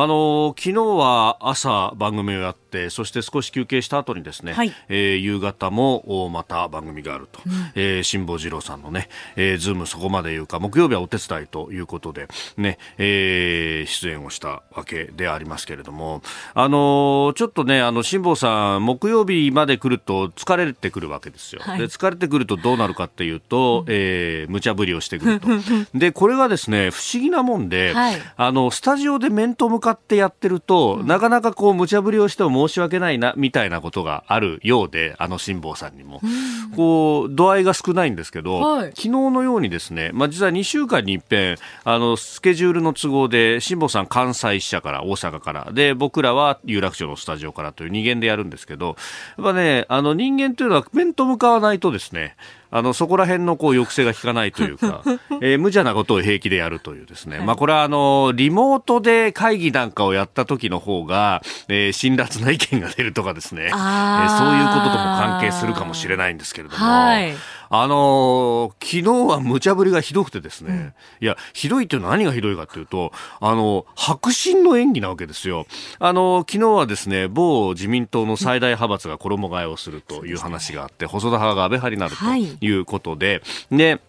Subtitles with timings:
[0.00, 16.22] あの昨日は朝番組をやってそして少し休憩した後にですね、はい、えー、夕方もまた番組があると、うん、えー、辛坊治郎さんのね、えー、ズームそこまで言うか木曜日はお手伝いということでね、えー、出演をしたわけでありますけれども
[16.54, 25.48] あのちょっとねあの辛坊さん木曜日まで来ると疲れてくるわけですよ、はい、で疲れてくるとどうなるかっていうと、うん、えー、無茶ぶりをしてくると。
[25.98, 45.68] でこれがですね不思議なもんで、はい、あのスタジオで面と向かってやってると、うん、なかなかこう無茶ぶりをしても申し訳ないなみたいなことがあるようであの辛坊さんにも、うん、こう度合いが少ないんですけど、はい、昨日のようにですね、まあ、実は2週間に一遍あのスケジュールの都合で辛坊さん関西支社から大阪から。
[45.72, 48.96] で僕らは有楽町のスタジオからという二元でやるんですけど
[49.36, 52.36] やっぱねあの人間というのは面と向かわないとですね
[52.70, 55.02] あのそこら辺のこう抑制が効かないというか、
[55.40, 66.84] えー、無茶なことを平気でやるというですね、まあ、これはあのリモートで会議なんかをやった時の方が、えー、辛辣な意見が出るとかですね、えー、そういうこととも関係するかもしれないんですけれども。
[66.84, 67.34] はい。
[67.70, 75.66] あのー、昨日は無茶ぶりがひどくてですね、うん、いや、ひどいっていうのは何がひどいかというと、あの、白真の演技なわけですよ。
[75.98, 82.78] あの、昨日はですね、某自民党の最大派閥が衣替えをするという話があって、細田派が安倍派になるとい。
[82.78, 84.00] うことで、はい、で、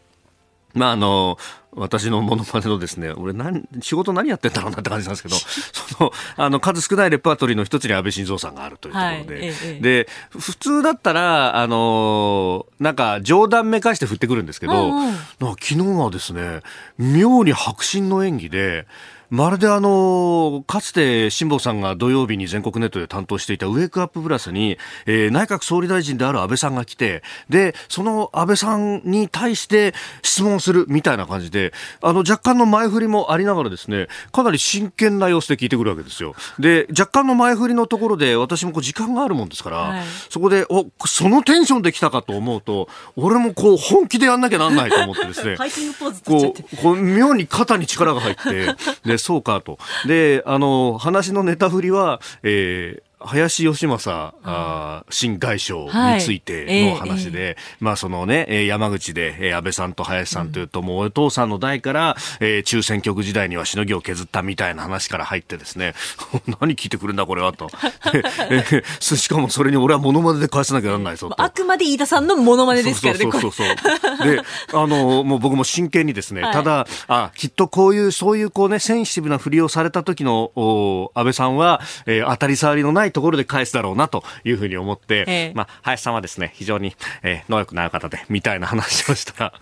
[0.73, 1.37] まあ、あの、
[1.71, 16.61] 私のものまねのですね、俺何、仕事何やってんだろうなって感じなんですけど、その、あの、数少ないレパートリーの一つに安倍晋三さんがあるというところで、はいええ、で、普通だったら、あの、なんか冗談めかして振ってくるんですけど、うんうん、昨日はですね、
[16.97, 18.87] 妙に迫真の演技で、
[19.29, 36.33] まるであの、かつて辛坊さんが土曜日に全国ネットで担当していたウェイクアッププラスに、えー、内閣総理大臣である安倍さんが来て、で、その安倍さんに対して質問するみたいな感じで、あの、若干の前振りもありながらですね、かなり真剣な様子で聞いてくるわけですよ。
[36.57, 45.55] で、若干の前振りのところで私もこう時間があるもんですから、はい、そこで、お、そのテンションで来たかと思うと、俺もこう本気でやんなきゃなんないと思ってですね、
[46.25, 48.75] こう、こう妙に肩に力が入って、
[49.05, 49.77] で、そうかと。
[50.07, 65.95] で、あの、話のネタ振りは、えー、林芳正、あ新外相についての話で、はいえー、まあそのね、山口で安倍さんと林さんというと、もうお父さんの代から、えー、中選挙区時代にはしのぎを削ったみたいな話から入ってですね、
[66.61, 67.69] 何聞いてくるんだこれはと。
[68.13, 71.41] えー、しかもそれに俺はモノマネで返さなきゃならないぞと。
[71.41, 74.27] あくまで飯田さんのモノマネですからね、そうそうそうそう。
[74.27, 74.41] で、
[74.73, 89.53] あの、もう僕も真剣にですね、はい、ただ、あ、きっとこういう、そういうこうね、センシティブな振りをされた時のお安倍さんは、えー、当たり障りのないいところで返すだろうなというふうに思って、えー、まあ、林さんはですね、非常に、えー、能力のある方で、みたいな話をしたら、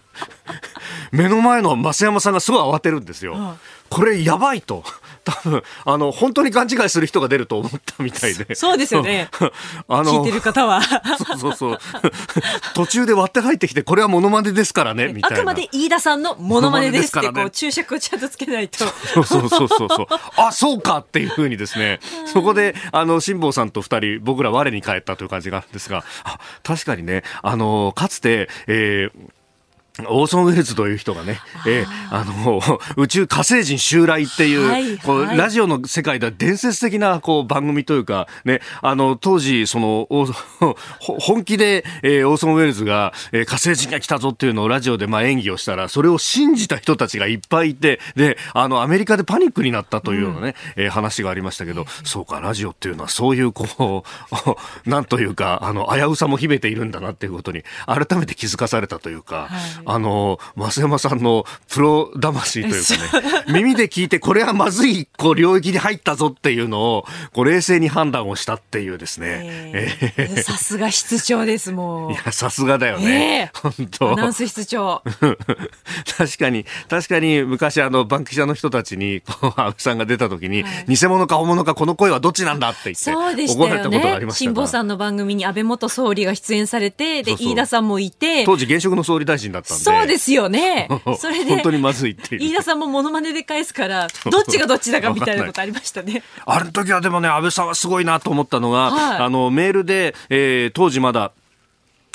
[1.12, 3.57] 目の前の増山さんがすごい慌てるんですよ。
[3.90, 4.84] これやばいと。
[5.28, 8.56] 多分、あの、本当に勘違いする人が出ると思ったみたいで。
[8.56, 9.30] そうですよね。
[9.90, 10.82] あの、聞いてる方は。
[10.82, 11.80] そうそうそう。
[12.74, 15.38] 途中で割って入ってきて、これはモノマネですからね、みたいな。
[15.38, 18.86] あくまで飯田さんのモノマネですって、こう、注釈をちゃんとつけないと。
[18.86, 20.08] そうそうそうそうそう。
[20.38, 29.37] あ、そうかっていうふうにですね、そこで、あの、辛坊さんと二人、僕ら我に返ったという感じがあるんですが、あ、確かにね、あの、かつて、えー、
[30.06, 32.62] オーソン・ウェルズという人がね、えー、あの、
[32.97, 40.07] 宇宙火星人襲来っていう、はいはい、こうラジオの世界では伝説的なこう番組というか、ね、あの、当時、その、
[41.00, 54.03] 本気で、えー、オーソン・ウェルズが、えー、火星人が来たぞっていうのをラジオでまあ演技をしたら、それを信じた人たちがいっぱいいて、で、あの、アメリカでパニックになったというようなね、うん、えー、話がありましたけど、そうか、ラジオっていうのはそういう、こ
[54.86, 70.44] う、 なんというか、あの、危うさも秘めているんだなっていうことに、改めて気づかされたというか、はいあの、増山さんのプロ魂というかね、耳で聞いてこれはまずいこう領域に入ったぞっていうのを、こう冷静に判断をしたっていうですね。
[70.44, 72.12] さすが室長です、もう。
[72.12, 73.51] いや、さすがだよね。
[73.54, 74.12] 本当。
[74.12, 75.01] アナウンス室長。
[76.18, 84.28] 確かに、確かに昔あの、バンキシャの人たちに、こう、安倍さんが出た時に、はい、偽物か本物かこの声はどっちなんだって言って、そうでしたよね。
[84.31, 89.83] 辛坊さんの番組に安倍元総理が出演されて、で、飯田さんもいて、当時現職の総理大臣だったんで。
[89.83, 90.89] そうですよね。
[91.19, 92.41] それで、本当にまずいっていう。
[92.44, 96.24] 飯田さんもモノマネで返すから、どっちがどっちだかみたいなことありましたね。
[96.45, 101.31] あの時はでもね、安倍さんはすごいなと思ったのが、はい、あの、メールで、えー、当時まだ、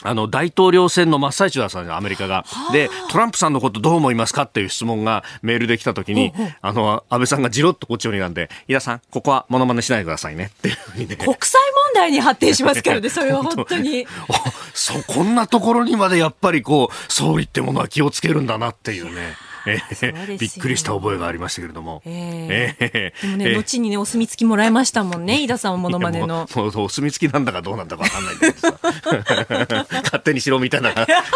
[0.03, 2.45] あの、大統領選の真っ最中だったんですよ、アメリカが。
[2.73, 11.17] で、トランプさんのことどう思いますかっていう質問がメールで来た時に、あの、安倍さんがじろっとこっちを睨んで、伊田さん、ここはモノマネしないでくださいねっていうふうにね。
[11.17, 11.61] 国際
[11.95, 14.07] 問題に発展しますからね、 それは本当に。
[14.75, 19.37] そう、 こんなところにまでやっぱりこう、総理ってものは気をつけるんだなっていうね。
[19.67, 22.03] えー、びっくりした覚えがありましたけれども。
[22.05, 26.27] えー、えー、でもね、えー、後にね、お墨付きもらいましたもんね、飯田さんものまねの。
[26.27, 28.79] もうお墨付きなんだかどうなんだかわかんないんだけどさ。
[30.03, 30.93] 勝手にしろみたいな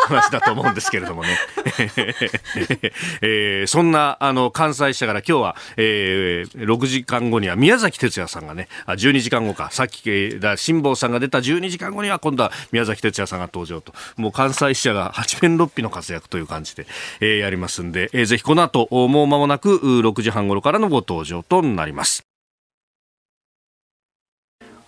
[0.09, 1.39] 話だと思うんですけれどもね。
[3.23, 16.87] えー、そんな、あの、関西社から今日は、えー、6時間後には宮崎哲也さんがね、あ、12時間後か、さっき、だ辛坊さんが出た12時間後には今度は宮崎哲也さんが登場と、もう関西社が八面六臂の活躍という感じで、
[17.21, 22.26] えー、やりますんで、えー、ぜひこの後、もう間もなく6時半頃からのご登場となります。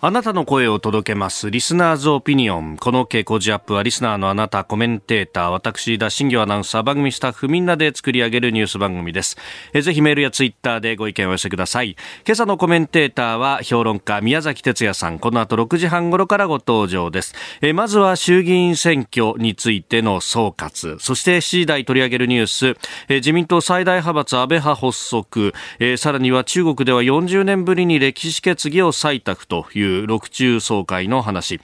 [0.01, 1.51] あなたの声を届けます。
[1.51, 2.77] リスナーズオピニオン。
[2.77, 9.35] この傾向ジアップはリスナーのあなた、コメンテーター、私、田新行アナウンサー、番組スタッフみんなで作り上げるニュース番組です。
[9.73, 11.97] えぜひメールやツイッターでご意見を寄せください。
[12.25, 15.19] 今朝のコメンテーターは評論家、宮崎哲也さん。
[15.19, 17.35] この後6時半頃からご登場です。
[17.61, 20.97] えまずは衆議院選挙についての総括。
[20.99, 22.77] そして7時台取り上げるニュース。
[23.09, 25.53] え自民党最大派閥安倍派発足。
[25.79, 31.59] えさらには中国では40年ぶりに歴史決議を採択といういう6中総会の話、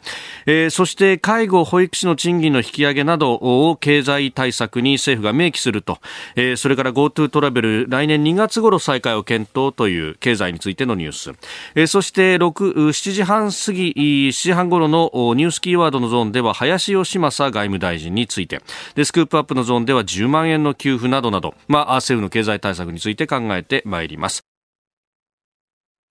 [0.46, 6.00] えー、そして介護保育士の賃金の引き上げなどを経済対策に政府が明記すると、
[6.36, 11.34] えー、それから GoTo トラベル来年2月頃再開を検討という経済についてのニュース、
[11.76, 18.62] えー、そして6 7時半過ぎ7時半頃のニュースキーワードのゾーンでは林芳正外務大臣について。
[18.96, 24.55] でスクープアップのゾーンでは10万円の給付などなど、まあ、政府の経済対策について考えてまいります。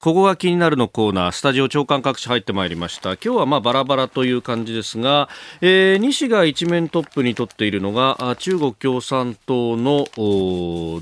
[0.04, 3.12] ここが気になるのコーナー、スタジオ長官各紙入ってまいりました。
[3.12, 5.30] 今日はまあバラバラという感じですが、
[5.62, 10.04] えー、西が一面トップに取っているのが、中国共産党の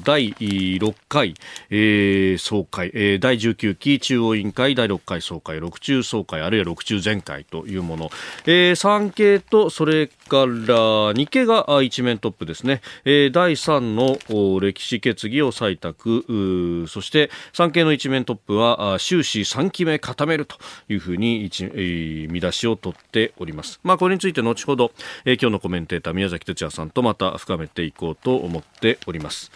[0.05, 1.35] 第6回、
[1.71, 8.11] えー、総会、えー、第19期中央委員会第6回総会、6中総会、あるいは6中全会というもの。
[8.47, 12.83] えー、産経と、それから日経が一面トップですね。
[13.05, 20.57] えー、第3の歴史決議を採択、そして産経の一面トップは、終始3期目固めると
[20.89, 23.81] いうふうに一、えー、見出しを取っております。
[23.83, 24.93] まあ、これについて後ほど、
[25.25, 29.51] えー、今日のコメンテーター宮崎哲也さんとまた深めていこうと思っております。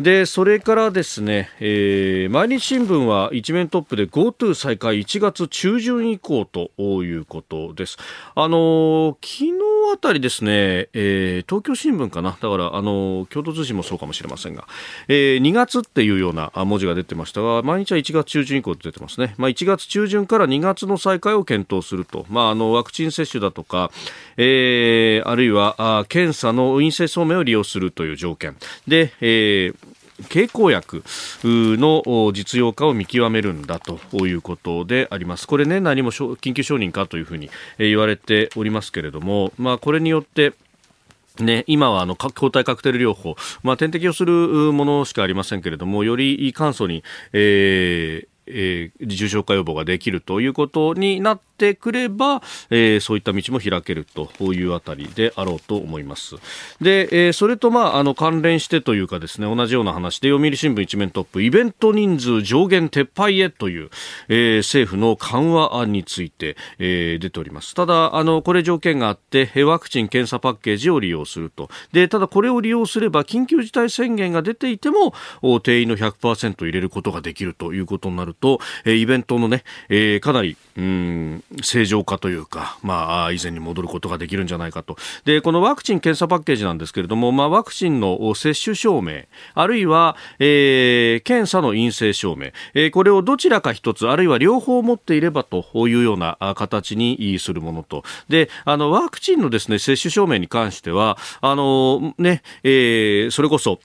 [0.00, 6.70] でそれからですね、えー、毎日新聞は一面トップで GoTo 再開1月中旬以降と
[7.02, 7.98] いうことです。
[8.34, 9.52] あの昨日
[9.92, 14.66] あたりですね、えー、東京新聞かな、だからあの共同通信もそうかもしれませんが、
[15.08, 19.34] えー、2月っていうような文字が出てましたが、毎日は1月中旬以降と出てますね。
[19.38, 23.90] まあ、1月中旬から2月の再開を検討すると、まあ、あのワクチン接種だとか、
[24.36, 28.56] えー、あるいはあ検査の陰性証明を利用するという条件。
[28.86, 29.76] で、えー
[30.28, 31.02] 経口薬
[31.44, 35.46] の実用化を見極めるんだということであります。
[35.46, 40.52] これね、何も緊急承認かというふうに言われておりますけれども、まあ、これによって、
[41.38, 44.32] ね、今はあの抗体カクテル療法、まあ、点滴をする
[44.72, 47.02] ものしかありませんけれども、より簡素に、
[47.32, 56.36] えーえー、重症化予防ができるということになってくれば、えー、そういった道も開けるというあたりであろうと思います。
[56.80, 63.90] で、えー、それと、まあ、あの関連してというかですね同じような話で読売新聞一面トップイベント人数上限撤廃へという、
[64.28, 67.74] えー、政府の緩和案について、えー、出ております。
[67.74, 75.14] ただあのこれ条件があってワクチン検査パッケージを利用するとでただこれを利用すれば緊急事態宣言が出ていても
[75.60, 84.96] 定員の100%入れることができるということになると、え、イベントのね、えー、かなりうん正常化というか、まあ、以前に戻ることができるんじゃないかと。
[85.24, 98.04] で、このワクチン・検査パッケージなんですけれども、まあ、ワクチンの接種証明、あるいは、えー、検査の陰性証明、えー、これをどちらか一つ、あるいは両方持っていればというような形にするものと。
[98.28, 103.80] で、あの、ワクチンのですね、接種証明に関しては、あの、ね、えー、それこそ、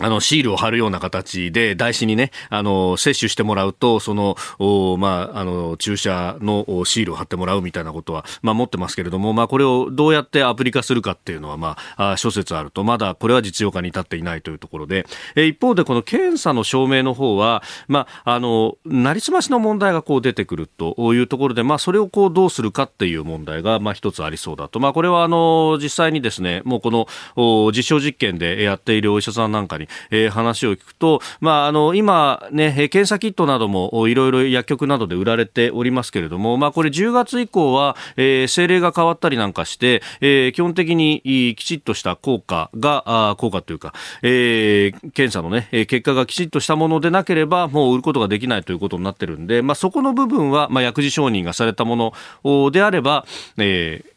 [0.00, 24.80] あの、シールを貼るような形で、台紙にね、あの、接種してもらうと、その、おまあ、あの、注射のシールを貼ってもらうみたいなことは、まあ、持ってますけれども、まあ、これをどうやってアプリ化するかっていうのは、まあ、諸説あると、まだこれは実用化に至っていないというところで、え一方で、この検査の証明の方は、まあ、あの、なりすましの問題がこう出てくるというところで、まあ、それをこうどうするかっていう問題が、まあ、一つありそうだと。
[24.80, 41.22] まあ、これは、あの、実際にですね、もうこの、実証実験でやっているお医者さんなんかに、えー、話を聞くと、まあ、あの今、ね、検査キットなどもいろいろ薬局などで売られておりますけれども、まあ、これ10月以降は、えー、政令が変わったりなんかして、えー、基本的に
[41.56, 52.12] きちっとした効果が、あ効果というか、えー、検査のね、結果がきちっとしたものでなければ、もう売ることができないということになってるんで、まあ、そこの部分は、まあ、薬事承認がされたも
[52.44, 53.26] のであれば、
[53.58, 54.10] えー、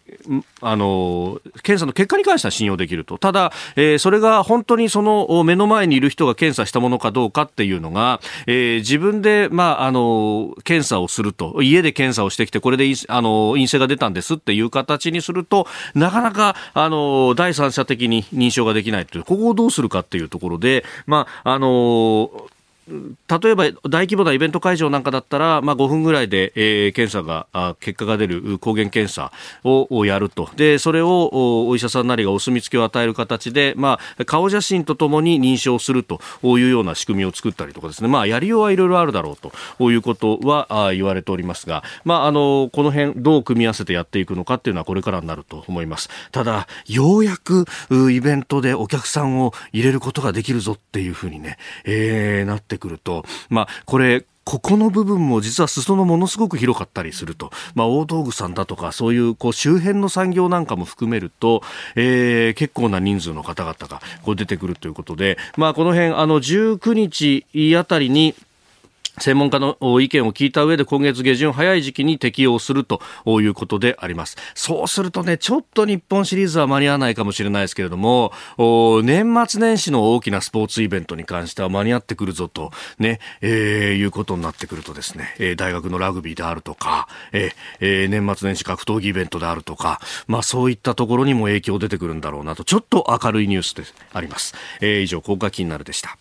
[0.62, 22.32] あの検査の結果に関しては信用できると、ただ、えー、それが本当にその目の前にいる人が検査したものかどうかっていうのが、えー、自分で、まあ、あの検査をすると、家で検査をしてきて、これであの陰性が出たんですっていう形にすると、なかなかあの第三者的に認証ができないという、ここをどうするかっていうところで、まああの
[22.88, 29.32] 例えば大規模なイベント会場なんかだったら、まあ、5分ぐらいで、えー、検査が結果が出る抗原検査
[29.64, 30.50] をやると。
[30.56, 39.38] でそれをお医者さんなりがお墨付きを与える形で、まあ、顔写真とともに認証するというような仕組みを作ったりとかですね、まあ、やりようはいろいろあるだろう
[39.78, 46.10] ということは言われておりますが、まあ、あのこの辺どう組み合わせてやっていくのかっていうのはこれからになると思います。
[46.32, 47.66] ただようやく
[48.12, 61.62] イベントでお客さんを入れることができるぞっていうふうにね、えー、なってってくると、まあ、これ、ここの部分も実は裾野ものすごく広かったりすると、まあ、大道具さんだとかそういうこう周辺の産業なんかも含めると、
[61.96, 67.46] えー、結構な人数の方々がこう出てくるということで、まあ、この辺あの19日
[67.78, 68.36] あたりに
[69.20, 74.38] 専門家の意見を聞いた上で今月下旬早い時期に適用するということであります。
[74.56, 78.34] そうするとね、ちょっと日本シリーズは間に合わないかもしれないですけれども、
[79.04, 94.56] 年末年始の大きなスポーツイベントに関しては間に合ってくるぞと、ね、えー、いうことになってくるとですね、えー、大学のラグビーであるとか、えー、年末年始格闘技イベントであるとか、まあそういったところにも影響出てくるんだろうなと、ちょっと明るいニュースであります。
[94.82, 96.18] えー、以上、国家気になるでした。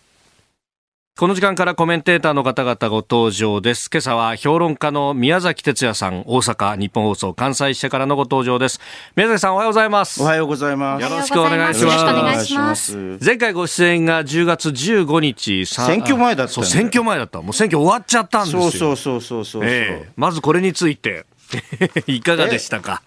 [1.14, 3.90] この時間からコメンテーターの方々ご登場です。
[3.92, 8.81] 今朝は評論家の宮崎哲也さん、大阪日本放送関西支社からのご登場です。
[9.14, 10.23] 宮崎さんおはようございます。
[10.23, 11.02] おはようございます。
[11.02, 11.85] よろしくお願いします。
[11.85, 13.19] よろしくお願いします。
[13.23, 17.42] 前回ご出演が10月15日、選挙前だった、ね、選挙前だった。
[17.42, 18.62] もう選挙終わっちゃったんですよ。
[18.62, 21.26] そうそうそうそうえー、まずこれについて
[22.09, 23.02] いかがでしたか？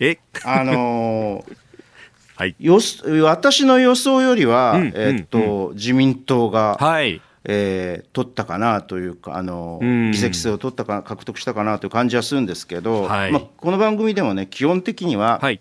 [0.00, 1.56] え、あのー
[2.36, 2.80] はい、よ
[3.22, 15.60] 私の予想よりは、うん、えっと、うんうん、自民党が、はい、えー、取ったかなというかあの、議席数を取ったか獲得したかなという感じはするんですけど、はい、まあ、この番組でもね基本的には、はい、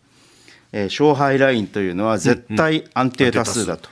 [0.71, 3.89] えー、勝敗ラインというのは絶対安定多数だと。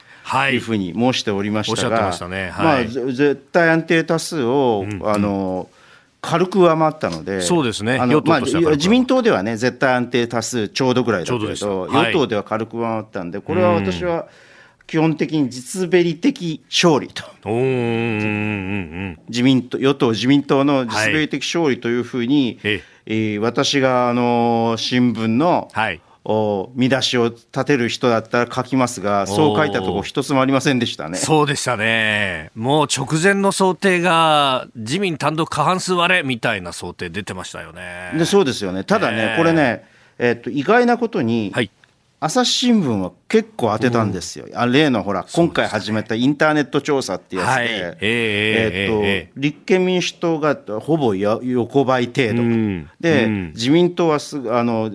[0.50, 0.57] い。
[0.57, 2.17] うふうに申しておりましたが、
[2.57, 5.67] まあ、絶対安定多数を、うんうん、あの
[6.21, 14.27] 軽く上回ったので、そうですね、あのまあ、自民党ではね、絶対安定多数ちょうどぐらいだけど、与党では軽く上回ったんで、これは私は、
[14.91, 17.53] 基本的に実べり的勝利と、自
[19.41, 31.17] 民党与党・自民党の実べり的勝利というふうに、はい、えー、私があの新聞の、はいお見出しを立てる人だったら書きますが、そう書いたとこ一つもありませんでしたね。
[31.17, 32.51] そうでしたね。
[32.53, 38.12] もう直前の想定が、自民単独過半数割れみたいな想定出てましたよね。
[38.15, 38.83] でそうですよね。
[38.83, 39.83] ただね、これね、
[40.19, 41.71] えー、っと、意外なことに、はい、
[42.24, 52.44] 朝日新聞は結構当てたんですよ、あ例のほら、今回始めたインターネット調査っていうやつで、えっと立憲民主党がほぼ横ばい程度、
[53.00, 54.88] で、自民党はすあの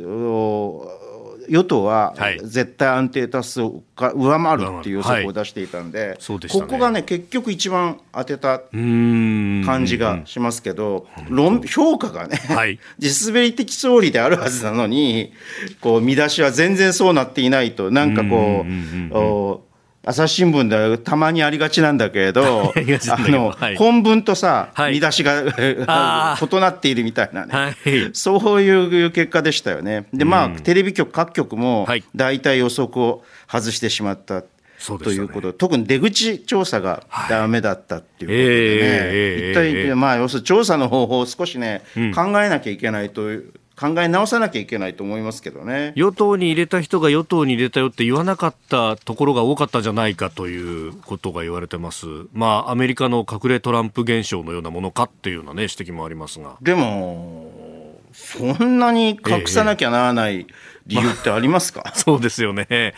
[1.49, 3.61] 与党は絶対安定多数
[3.97, 6.09] が上回るっていう予測を出していたんで、はい。
[6.09, 15.33] でね、ここがね、結局一番当てた感じがしますけど、論評価がね、はい、地滑り的勝利であるはずなのに、
[15.81, 19.66] こう見出しは全然そうなっていないと、なんかこう、
[20.09, 25.43] 朝日新聞ではたまにありがちなんだけれ ど、あの、はい、本文とさ、はい、見出しが
[26.41, 27.75] 異なっているみたいなね、はい、
[28.13, 30.07] そういう結果でしたよね。
[30.15, 34.45] で、まあ、テレビ局、各局も大体予測を外してしまった。
[35.03, 45.93] ということ、ね、特に出口調査がだめだったっていうことでね、えー、一体、まあ、要するに調査の方法を少しね、うん、考えなきゃいけないという考え直さなきゃいけないと思いますけどね。
[45.97, 56.57] 与党に入れた人が与党に入れたよって言わなかったところが多かったじゃないかということが言われてます、まあ、アメリカの隠れトランプ現象のようなものかっていうような、ね、指摘もありますが。
[56.63, 57.53] でも、
[58.15, 60.47] そんなに隠さなきゃならない
[60.87, 62.95] 理由ってありますか、まあ、そうですよね。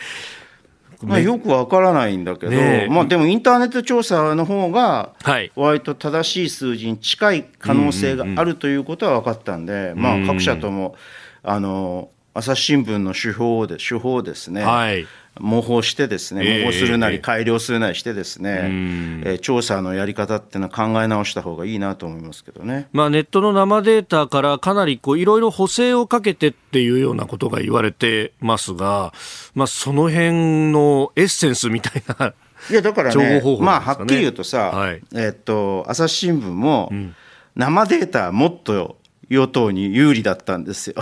[1.01, 5.13] まあ、よくわからないんだけど、ね、まあ、でもインターネット調査の方が、
[5.55, 10.95] 割と正しい数字に近い可能性があるということは分かったんで、まあ、各社とも、
[11.41, 15.07] あの朝日新聞の手法で手法ですね、はい、
[15.39, 22.87] 模倣してですね、模倣するなり改良するなりしてですね、えー、えー、調査のやり方っていうのは考え直した方がいいなと思いますけどね。
[22.91, 29.13] まあネットの生データからかなりこういろいろ補正をかけてっていうようなことが言われてますが、
[29.55, 32.33] まあその辺のエッセンスみたいな。
[32.69, 36.91] いやだからね、ねまあはっきり言うとさ、はい、えー、っと朝日新聞も
[37.55, 38.97] 生データもっと
[39.29, 40.95] 与党に有利だったんですよ。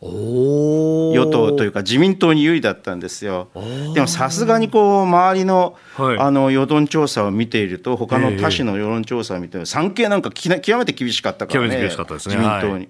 [0.00, 3.48] 与党というか自民党に有利だったんですよ。
[3.94, 5.76] でもさすがにこう周りの,、
[6.18, 11.68] あの世論調査を見ていると他の他市の世論調査を見て産経なんか極めて厳しかったからね。
[11.78, 12.88] 自民党に、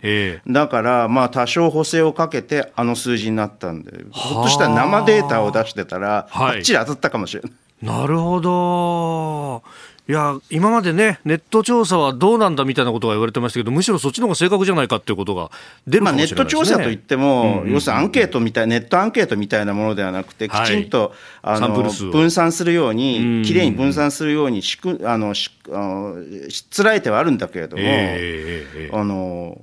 [0.53, 7.53] だからまあ多少補正をかけてあの数字になったんでひょっとしたら生データを出してたらばっちり当たったかもしれない。
[7.83, 9.63] なるほど
[10.09, 15.51] いや今までね、ネット調査はどうなんだみたいなことが言われてましたけど、むしろそっちの方が正確じゃないかっていうことが
[15.85, 21.83] 出るかもしれない、ね、まあ、ネット調査といっても、要するにアンケートみたい、ネットアンケートみたいなものではなくて、きちんと、はい、あの
[22.13, 29.61] 分散するように、きれいに分散するようにしくあのしあのしつらえてはあるんだけれども、えー、あの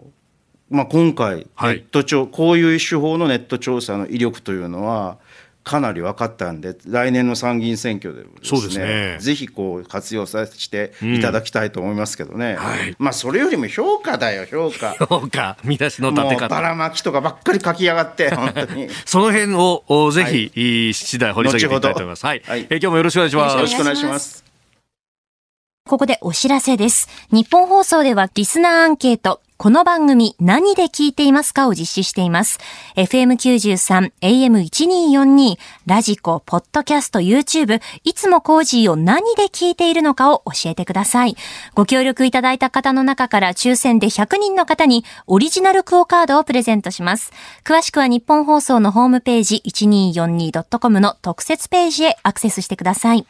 [0.69, 5.19] まあ、今回、ネット調、はい、こういう手法のネット調査の威力というのは、
[5.63, 14.93] かなり分かったんで、来年の参議院選挙でもですね、そうですねぜひこう活用させていただきたいと思いますけどね、うんはい、まあそれよりも評価だよ、評価。
[15.05, 16.55] 評価、見出しの立て方。
[16.55, 18.89] ばらまきとかばっかり書きやがって、 本当に。
[19.05, 22.25] その辺をぜひ、はい、次第掘り下げていきたいと思います。
[22.25, 23.55] はい、はい、え今日もよろしくお願いします。
[23.55, 24.52] よろしくお願いします。
[25.85, 27.09] ここでお知らせです。
[27.29, 32.57] 日本放送ではリスナーアンケート、この番組何で聞いていますかを実施しています。
[32.95, 41.35] FM93、AM1242、ラジコ、ポッドキャスト、YouTube、いつもコージーを何で聞いているのかを教えてください。
[41.75, 47.33] ご協力いただいた方の中から抽選で100人の方にオリジナルクオカードをプレゼントします。
[47.65, 53.27] 詳しくはニッポン放送のホームページ 1242.com の特設ページへアクセスしてください。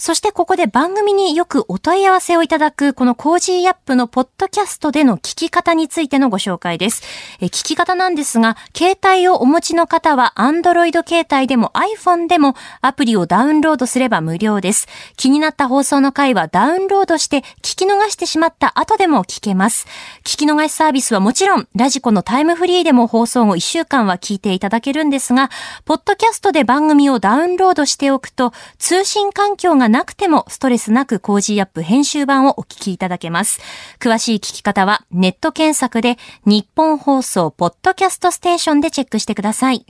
[0.00, 7.02] そしてここで番組によくお問い合わせをいただく、このコージーアップのポッドキャストでの聞き方についてのご紹介です。
[7.38, 14.88] え聞き方なんですが、携帯をお持ちの方は Android 携帯でも iPhone でもアプリをダウンロードすれば無料です。
[15.18, 19.86] 気になった放送の回はダウンロードして聞き逃してしまった後でも聞けます。
[20.24, 25.50] 聞き逃しサービスはもちろん、ラジコのタイムフリーでも放送後1週間は聞いていただけるんですが、
[25.84, 33.60] ポッドキャストで番組をダウンロードしておくと、通信環境がなくてもストレスなくコージーアップ編集版をお聞きいただけます。
[33.98, 39.84] 詳しい聞き方はネット検索でニッポン放送ポッドキャストステーションでチェックしてください。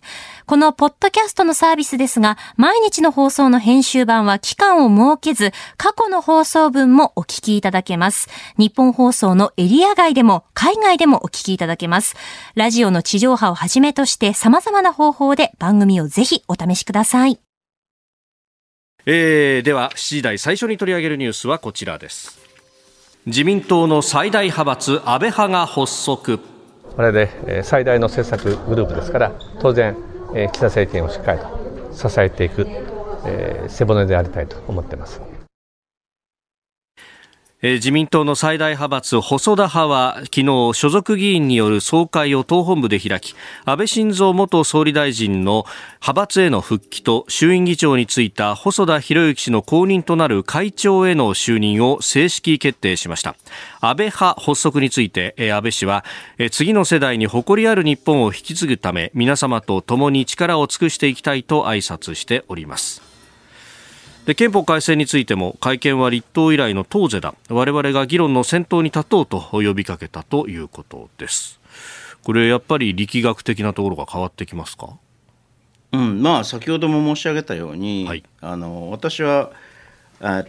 [0.47, 8.29] このポッドキャストのサービスですが、毎日の放送の編集版は期間を設けず、過去の放送分もお聞きいただけます。
[8.57, 12.17] 日本放送のエリア外でも海外でもお聞きいただけます。
[12.55, 17.50] ラジオの地上波をはじめとして様々な方法で番組をぜひお試しください。
[19.07, 22.39] えー、では7時台最初に取り上げるニュースはこちらです。
[23.27, 26.39] 自民党の最大派閥安倍派が発足。
[26.97, 29.97] これで最大の政策グループですから当然
[30.53, 32.67] 岸田政権をしっかりと支えていく
[33.69, 35.30] 背骨でありたいと思っています。
[37.63, 43.35] 自民党の最大派閥細田派は昨日所属議員による総会を党本部で開き
[43.67, 45.67] 安倍晋三元総理大臣の
[46.01, 53.37] 派閥への復帰と衆院議長に就いた細田博之氏の後任となる会長への就任を正式決定しました。
[53.81, 56.03] 安倍派発足について安倍氏は
[56.51, 63.10] 次の世代に誇りある日本を引き継ぐため皆様と共に力を尽くしていきたいと挨拶しております。
[64.27, 67.35] で憲法改正についても会見は立党以来の党是だ。
[67.49, 71.59] 我々が議論の先頭に立とうと呼びかけたということです。
[72.23, 74.91] これやっぱり力学的なところが変わってきますか？
[75.93, 79.51] うんまあ先ほども申し上げたように、はい、あの私は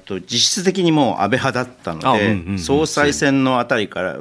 [0.06, 4.20] と実質的にもう安倍派だったので、うんうんうん、総裁選のあたりから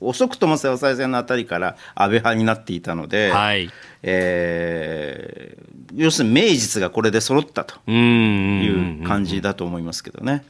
[0.00, 3.70] 遅くとも総裁選のあたりから安倍派になっていたので、はい。
[4.02, 10.44] えー、要するに名実がこれで揃ったという感じだと思いますけどね。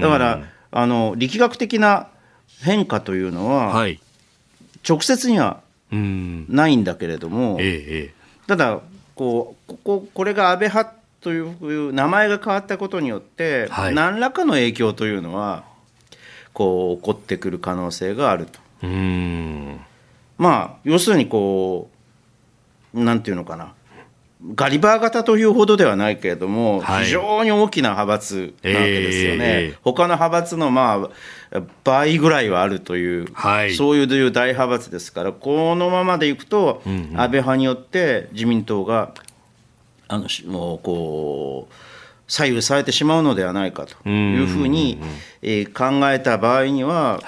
[0.00, 2.08] だからあの力学的な
[2.60, 4.00] 変化というのは、はい、
[4.88, 7.58] 直接にはないんだけれども、
[8.46, 8.80] ただ
[9.14, 15.64] こうこここれが安倍派という名前が変わったことによって、はい、何らかの影響というのは
[16.52, 18.60] こう起こってくる可能性があると。
[20.38, 21.90] まあ要するにこ
[22.94, 23.72] うなんていうのかな
[24.54, 31.08] ガリバー型というほどではないけれども、はい、非常に大きな派閥なわけですよね、えー、他の派閥のま
[31.54, 39.12] あ倍ぐらいはあるという、はい、そういう大派閥ですから、このままでいくと、安倍派によって自民党が
[40.08, 41.74] あのもうこう
[42.28, 44.98] 左右されてしまうのではないかというふうに、
[45.42, 47.20] えー、考えた場合には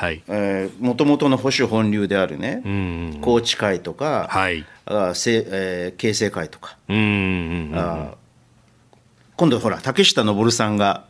[0.80, 2.62] もともとの保守本流であるね
[3.22, 4.64] 宏池会とか、はい。
[4.86, 6.76] あせえー、形成会とか。
[6.88, 8.14] あ
[9.36, 11.06] 今度ほら竹下登さんが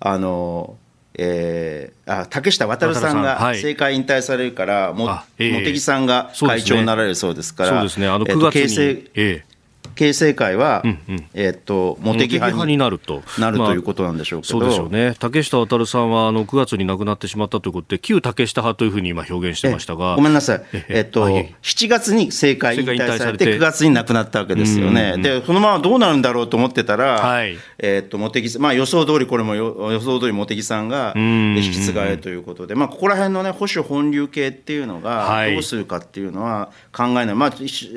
[0.00, 0.76] あの
[1.14, 5.06] えー、あ竹下渉さんが政界引退されるから、も
[5.38, 9.49] 茂木さんが会長になられるそうですから、そうですね、あの9月に、えー
[9.94, 13.22] 形成会は、うんうん、えー、っと茂木派になると。
[13.38, 15.16] なるということなんでしょうけど、まあ、そうでしょうね。
[15.18, 20.16] 竹下渉さんはあの9月に亡くなってしまったということで旧竹下派というふうに今表現してましたが。
[20.16, 37.50] ごめんなさい、えー、っと7月に政界引退されて9月に亡くなったわけですよね、でそのままどうなるんだろうと思ってたら、はい、えー、っと茂木まあ、予想通りこれも予想通り茂木さんが引き継がれるということで、まあ、ここら辺の、ね、保守本流系っていうのがどうするかっていうのは考えない、はい、まあ、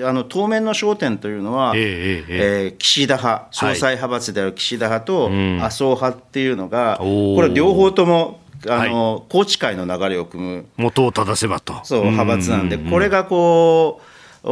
[0.09, 5.25] あの当面の焦点というのは、えーえー岸田派、総裁派閥である岸田派と
[5.59, 11.81] 麻生派っていうのが、これ、両方ともあの、宏池会の流れを組む元を正せばと。
[11.83, 14.01] そう派閥なんで、これがこ
[14.43, 14.47] う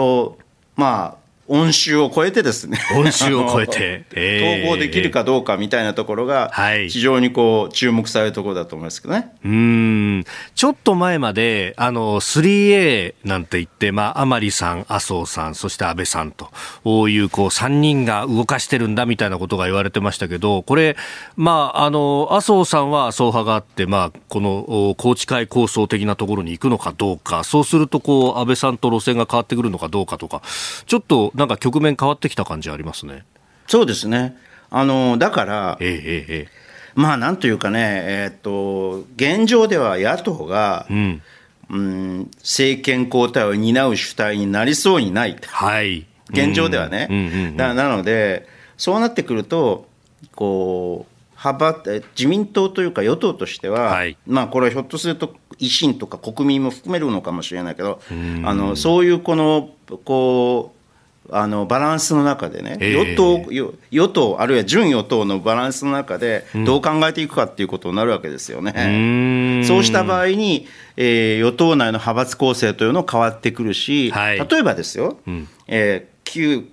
[0.76, 1.21] まあ
[1.52, 2.80] 音州を超えてですね。
[2.96, 6.50] 音州を超えて、 えー、統合できるかどうかみたいなところが、
[6.88, 9.34] 非常にこう注目されるところだと思いますけどね。
[9.44, 10.24] うん。
[10.56, 20.96] ちょっと前まで、あの、3A なんて言って、まあ、甘利さん、麻生さん、そして安倍さんという、こう、3人が動かしてるんだみたいなことが言われてましたけど、これ、
[21.36, 30.42] まあ、あの、麻生さんは麻生派があって、まあ、この、宏池会構想的なところに行くのかどうか、そうすると、こう、安倍さんと路線が変わってくるのかどうかとか、
[30.86, 33.26] ちょっと、なんか局面変わってきた感じありますね。
[33.66, 34.38] そうですね。
[34.70, 36.48] あの、だから、ええええ、
[36.94, 41.22] まあなんというかね、えー、っと、現状では野党が、うん、
[41.72, 45.36] うん、政権交代を担う主体になりそうにない。
[45.48, 46.06] はい。
[46.30, 47.08] 現状ではね。
[47.10, 49.88] うんうんうんうん、なので、そうなってくると、
[50.36, 51.12] こう、
[51.44, 58.00] 派閥自民党というか与党としては、はい、まあこれはひょっとすると維新とか国民も含めるのかもしれないけど、
[58.44, 59.72] あのそういうこの
[60.06, 60.81] こう
[61.30, 63.52] あのバランスの中でね、与党
[63.92, 69.62] 与党、あるいは準与党のバランスの中で、どう考えていくかっていうことになるわけですよね。
[69.62, 76.68] うそうした場合に、えー、与党内の派閥構成というの変わってくるし、はい、例えばですよ、うん、えー、旧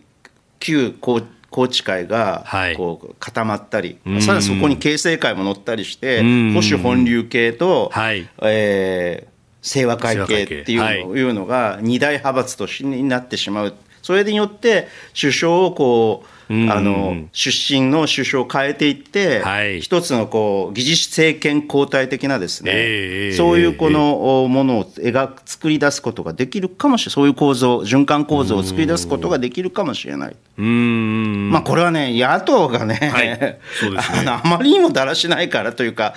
[0.61, 1.25] 旧宏
[1.71, 2.45] 池会が
[2.77, 6.27] こう固まったり、はい、さらにそこに形成会も乗ったりして、保
[6.61, 13.75] 守本流系と、はい、えー、清和会系っていうのが二大派閥としになってしまう。
[14.09, 30.37] それによって首相をこうあの出身の首相を変えていって、はい、一つのこう議事政権交代的なですね、えー、そういうこのものを描く作り出すことができるかもしれない、そういう構造、循環構造を作り出すことができるかもしれない。
[30.59, 33.61] うんまあ、これはね、野党がね、はい、ね。
[34.19, 36.15] あのあまりにもだらしないからというか、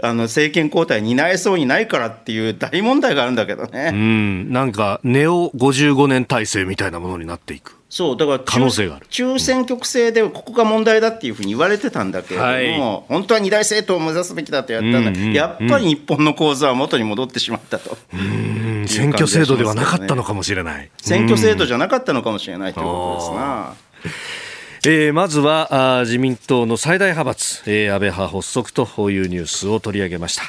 [0.00, 3.90] あの政権交代担えそうにないからっていう大問題があるんだけどね。
[3.92, 4.52] うん。
[4.52, 7.83] なんか、ネオ55年体制みたいなものになっていく。
[7.94, 9.06] そうだから可能性がある。
[9.08, 12.60] 中選挙区制でここが問題だっていうふうに言われてたんだけれども、は
[13.02, 20.90] い、本当は二大政党を目指すべきだとやったんだ、うんうん、やっぱり日本の構図は元に戻ってしまったと、ね、選挙制度ではなかったのかもしれない。
[20.96, 23.74] 選挙制度じゃなかったのかもしれないということですな。
[24.86, 30.42] えー、まずはあ自民党の最大派閥、えー、安倍派発足というニュースを取り上げました。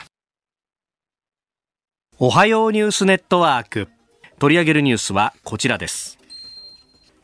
[2.18, 3.88] おはようニュースネットワーク。
[4.40, 6.18] 取り上げるニュースはこちらです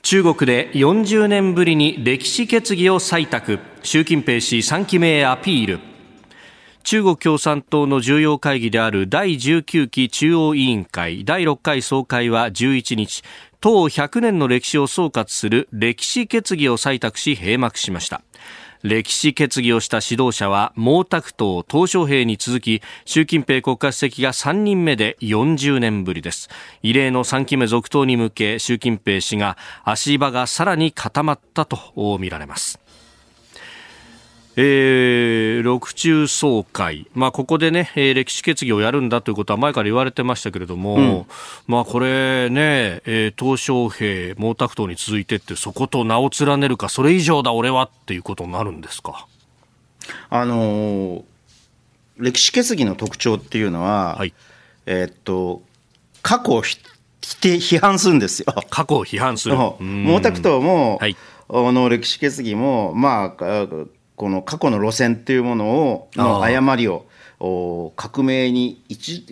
[0.03, 3.59] 中国で40年ぶりに歴史決議を採択。
[3.83, 5.79] 習近平氏3期目へアピール。
[6.83, 13.23] 中国共産党の重要会議である第19期中央委員会第6回総会は11日
[13.59, 18.23] 党100年の歴史を総括する歴史決議を採択し閉幕しました。
[18.83, 26.49] 歴史決議をした指導者は毛沢東、鄧小平に続き習近平国家主席が3人目で40年ぶりです。
[26.81, 32.80] 異例の3期目続投に向け習近平氏が足場がさらに固まったと見られます。
[34.57, 41.25] えー、六中総会、まあ、ここでね、えー、歴史決議をやるんだということは前から言われてましたけれども、うん、
[41.67, 49.27] まあ、これね、えー、鄧小平、毛沢東に続いてって、そこと名を連ねるか、それ以上だ、俺はっていうことになるんですか？
[50.29, 51.23] あのー、
[52.17, 54.33] 歴史決議の特徴っていうのは、はい、
[54.85, 55.61] えー、っと、
[56.21, 56.75] 過去を否
[57.39, 58.53] 定、批判するんですよ。
[58.69, 59.55] 過去を批判する。
[59.79, 61.15] 毛沢東も、はい、
[61.49, 63.67] の歴史決議も、まあ、
[64.21, 67.07] この過去の路線っていうものをの誤りを
[67.95, 69.25] 革命に一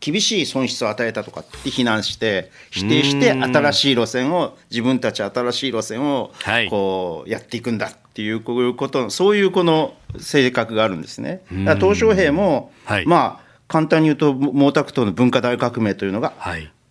[0.00, 6.30] 厳しい損失を与えたとかって非難して否定して新しい路線を自分たち新しい路線を
[6.68, 11.40] こうやっていくんだっていうことそういうこの性格があるんですね。
[11.64, 16.34] だから小平も、はい、まあ簡単に言うと毛沢東の文化大革命というのが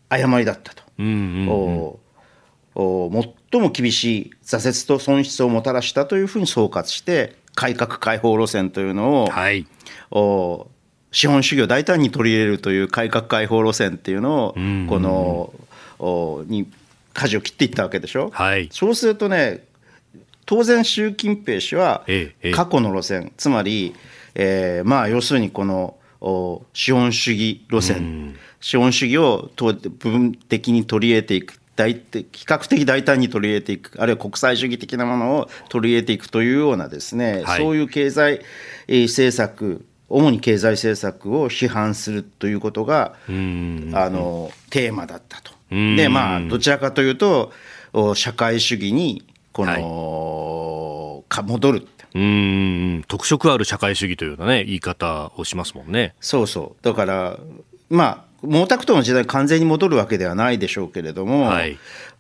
[0.10, 0.82] 誤りだったと。
[3.52, 9.66] 最も厳しい挫折と損失をもたらしたというふうに総括して改革開放路線というのを、はい、
[10.12, 10.68] お
[11.12, 14.54] 資本主義を大胆に取り入れるという改革開放路線っていうのを、
[14.88, 15.54] この
[15.98, 16.72] おに
[17.14, 19.66] 舵を切っていったわけでしょ、はい、そうするとね
[20.46, 22.06] 当然習近平氏は
[22.54, 23.96] 過去の路線、つまり、
[24.36, 38.42] えー、まあ要するにこのお資本主義路線、資本主義を部分的に取り入れていく大比較的大胆に取り入れていくあるいは国際主義的なものを取り入れていくというようなですね、はい、そういう経済
[38.90, 45.54] 政策主に経済政策を批判するということがあのテーマだったと。
[45.70, 47.54] でまあどちらかというと
[48.16, 51.88] 社会主義にこの、はい、か戻る。
[52.14, 53.06] うん。
[53.08, 56.16] 特色ある社会主義というようなね言い方をしますもんね。
[56.20, 56.84] そうそう。
[56.84, 57.38] だから
[57.90, 61.52] まあ毛沢東の時代完全に戻るわけではないでしょうけれども、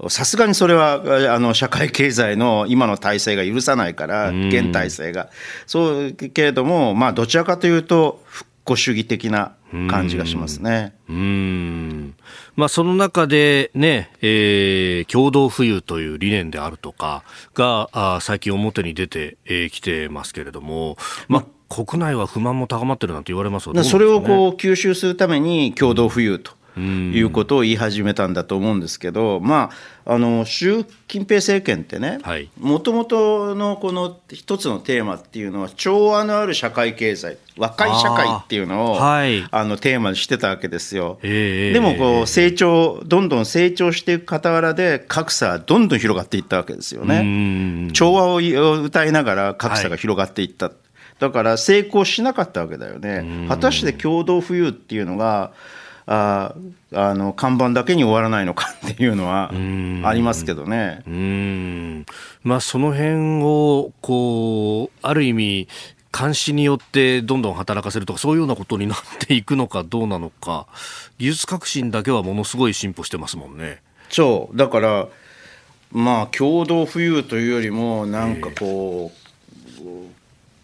[0.10, 1.01] さすがにそれは
[1.34, 5.29] あの社会経済の今の体制が許さないから、現体制が。
[5.67, 9.55] そうけれども、まあ、どちらかというと、復古主義的な
[9.89, 10.93] 感じがしますね。
[11.10, 12.15] うん
[12.55, 17.23] まあ、その中でね、えー、共同富裕という理念であるとか
[17.55, 26.60] があ最近表に出てき、えー、てますけれども、まあ、国内は不満も高まってるなんて言われますね、それをこう吸収するために共同富裕と。
[26.79, 29.71] いうことを言い始めたんだと思うんですけど、ま
[30.05, 32.19] あ、あの習近平政権ってね
[32.60, 41.19] もともとのこの一つのテーマっていうのは調和のある社会経済若い社会っていうのをあ、はい、あのテーマにしてたわけですよ。
[41.23, 47.89] えー、でもこう成長どんどん成長していく傍らで格差はどんどん広がっていったわけですよね。
[47.91, 50.67] 調和を歌いながら格差が広がっていった。
[50.67, 50.75] はい
[51.19, 53.47] だから成功しなかったわけだよね。
[53.47, 55.51] 果たして共同富裕っていうのが
[56.08, 56.55] あ
[56.91, 59.51] あの看板だけに終わらないのかっていうのは
[60.08, 61.03] ありますけどね。
[61.05, 62.05] うん
[62.43, 65.67] まあ、その辺をこうある意味
[66.17, 70.65] 監視によってどんどん働かせるとかそういうようなことになっていくのかどうなのか
[71.19, 73.82] 技術革新だけはものすごい進歩してますもんね。
[74.10, 75.08] そうだから
[75.91, 79.18] まあ共同富裕というよりもなんかこう、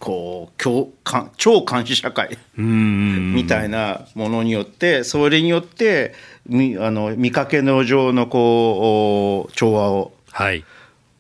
[0.06, 6.13] こう超監視社会みたいなものによってそれによって
[6.46, 10.63] みあの見かけの上のこう調和を、はい、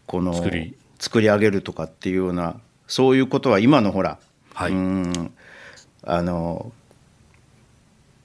[0.05, 0.75] この作り。
[0.99, 4.17] 作り上げるとかっていうようなそういうことは今のほら、
[4.53, 5.33] はい、うん。
[6.03, 6.71] あの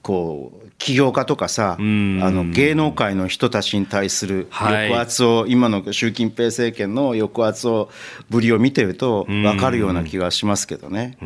[0.01, 7.89] こう起業家とかさ、あの芸能界の人たちに対する抑圧を、はい、今の習近平政権の抑圧を
[8.29, 11.17] ぶりを見てると分かるような気がしますけどね。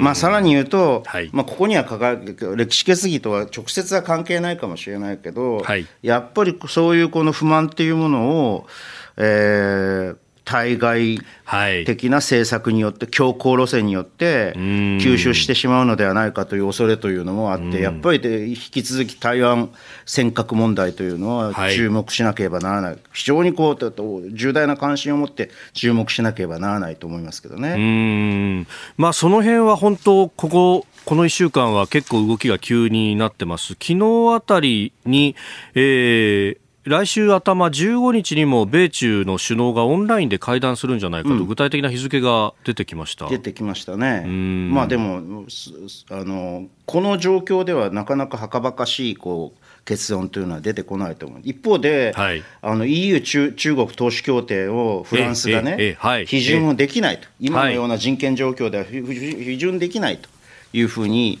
[0.00, 1.84] まあ、さらに言うと、はい、まあ、ここには
[2.56, 8.66] 歴史決議とは直接は関係ないかもしれないけど、はい、やっぱりそういうこの不満っていうものを、
[9.16, 11.20] えー、対外
[11.84, 19.70] 的な政策によって、強硬路線によって吸収してしまうのではないかという恐れというのもあって、やっぱりで引き続き台湾
[20.04, 28.66] 尖閣問題というのは注目しなければならない、非常にこう重大な関心を持って注目しなければならないと思いますけどね。
[28.96, 33.74] まあ、その辺は本当こここの1週間は結構動きが急になってます。
[33.74, 35.34] 昨日あたりに、
[35.74, 45.44] えー、来週頭15日にも米中の首脳がオンラインで会談するんじゃないかと、具体的な日付が出てきました、出てきましたね、まあ、でも
[46.10, 51.40] あの、この状況ではなかなかはかばかしいこう結論というのは出てこないと思う。
[51.44, 60.28] 一方で、はい、あの EU 中、中国投資協定をフランスがね、批准をできないと、今のような人権状況では批准できないと
[60.72, 61.38] いうふうに、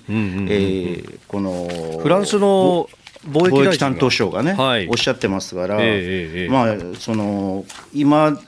[1.26, 2.88] このフランスの
[3.26, 8.38] 貿易担当省がね、はい、おっしゃってますから、えーえー、まあ、その今、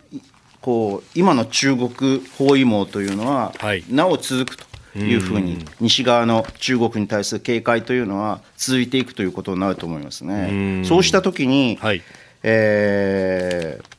[0.60, 10.82] こう今の中国包囲網というのは、はい、なお続くというふうに、西側の中国に対する警戒というのは続いていくということになると思いますね。
[10.84, 12.02] そうしたときに、はい、
[12.42, 13.94] えー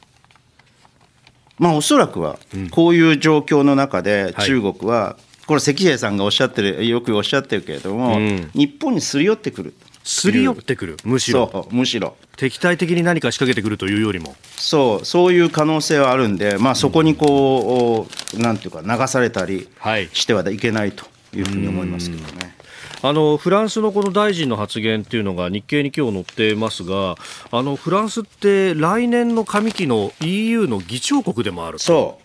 [1.57, 2.38] まあ、おそらくは
[2.71, 5.15] こういう状況の中で中国は、
[5.47, 8.17] これ、関平さんがおっしゃってる、よくおっしゃってるけれども、
[8.53, 9.73] 日本にすり寄ってくる。
[10.05, 11.67] すり寄ってくる、むしろ。
[11.71, 12.15] むしろ。
[12.37, 14.35] 敵対的に何か仕掛けてくるというよりも。
[14.55, 19.67] そう、そういう可能性はあるんで、まあ、そこにこう、うん、なんていうか、流されたり
[20.13, 22.55] してはいけないというふうに思いますけどね。
[23.01, 27.15] あのフランスのこの大臣の発言っていうのが日経に今日載ってますが
[27.51, 32.19] あのフランスって来年の上期の EU の議長国でもあるそ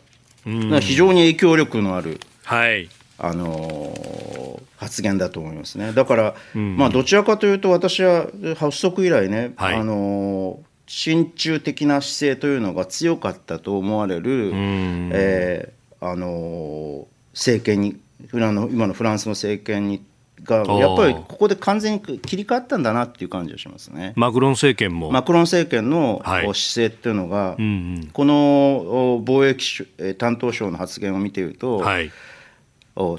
[0.46, 2.88] う、うん、非常に影響力のある、はい、
[3.22, 5.92] あの発言だと思いますね。
[5.92, 20.02] だから、うん、まあ、どちらかというと、私は発足以来ね、はい、あの親中的な姿勢というのが強かったと思われる、えー、あの政権にフランの今のフランスの政権に
[20.44, 24.14] がやっぱりここで完全に切り替わったんだなっていう感じがしますね。
[24.16, 25.10] マクロン政権も。
[25.10, 27.68] マクロン政権の姿勢っていうのが、はいうんう
[28.00, 32.10] ん、この貿易担当省の発言を見ていると、はい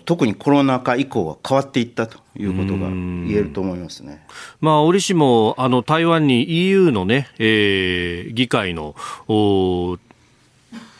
[0.06, 4.24] 特にコロナ禍以降は変わっていったということが言えると思いますね、
[4.60, 8.96] まあ、折しもあの台湾に EU のね、えー、議会の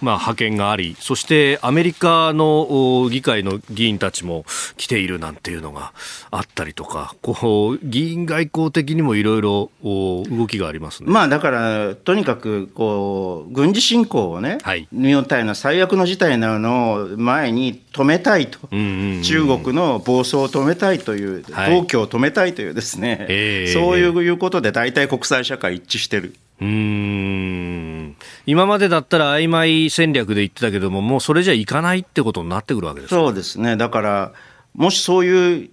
[0.02, 4.46] まあ、派遣があり、そしてアメリカの議会の議員たちも
[4.78, 5.94] 来ているなんていうのが
[6.32, 26.34] あったりとか、こう議員外交的にもいろいろ動きがありますね、まあ、だから、とにかくこう軍事侵攻をね、はい、日本対の最悪の事態になるのを前に止めたいと、中国の暴走を止めたいという、暴挙を止めたいというですね、はい、そういうことで大体国際社会一致してる。
[26.62, 28.16] うん。
[28.46, 34.34] 今までだったら曖昧戦略で言ってたけども、もうそれじゃいかないってことになってくるわけですそうですね、だから、
[34.76, 35.70] もしそういう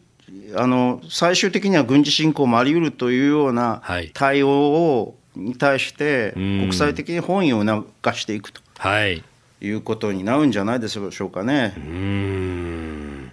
[0.57, 3.83] あの最終的には軍事侵攻もあり得るというような
[4.14, 9.22] 対応を、に対して、国際的に本意を促していくと、はい、
[9.61, 11.74] いうことになるんじゃないでしょうかね。
[11.77, 13.28] うん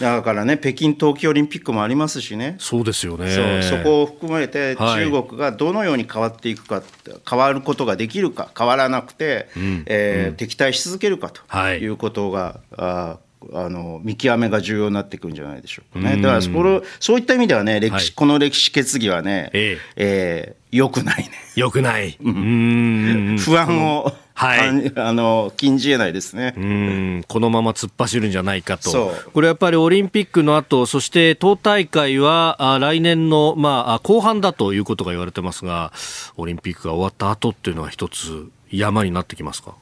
[0.00, 3.62] だからね、北京冬季オリンピックもありますしね、そうですよね。
[3.62, 6.84] そこを含めて、中国がどのように変わっていくか、はい、
[7.28, 11.42] 変わることができるか、変わらなくて、うん、えーうん、敵対し続けるかと
[11.74, 11.86] い。
[11.86, 13.18] うことが、はい、あ
[13.52, 16.16] あの見極めが重要になってくるんじゃないでしょうかね。
[16.20, 19.96] だからそれそういった意味ではね、歴史、はい、この歴史決議はね、ええ。
[19.96, 21.30] えー、よくないね。
[21.56, 22.18] よくない。
[22.20, 24.12] 不安を。
[24.40, 26.54] はい、あの禁じえないですね。
[26.56, 27.24] うん。
[27.28, 35.92] このまま突っ走るんじゃないかと、これやっぱりオリンピックの後そして党大会はあ来年の、まあ、後半だということが言われてますが、
[36.38, 39.74] オリンピックが終わった後っていうのは、一つ山になってきますか、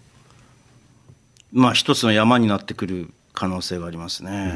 [1.53, 4.53] まあ、一つの山になってくる可能性がありますね。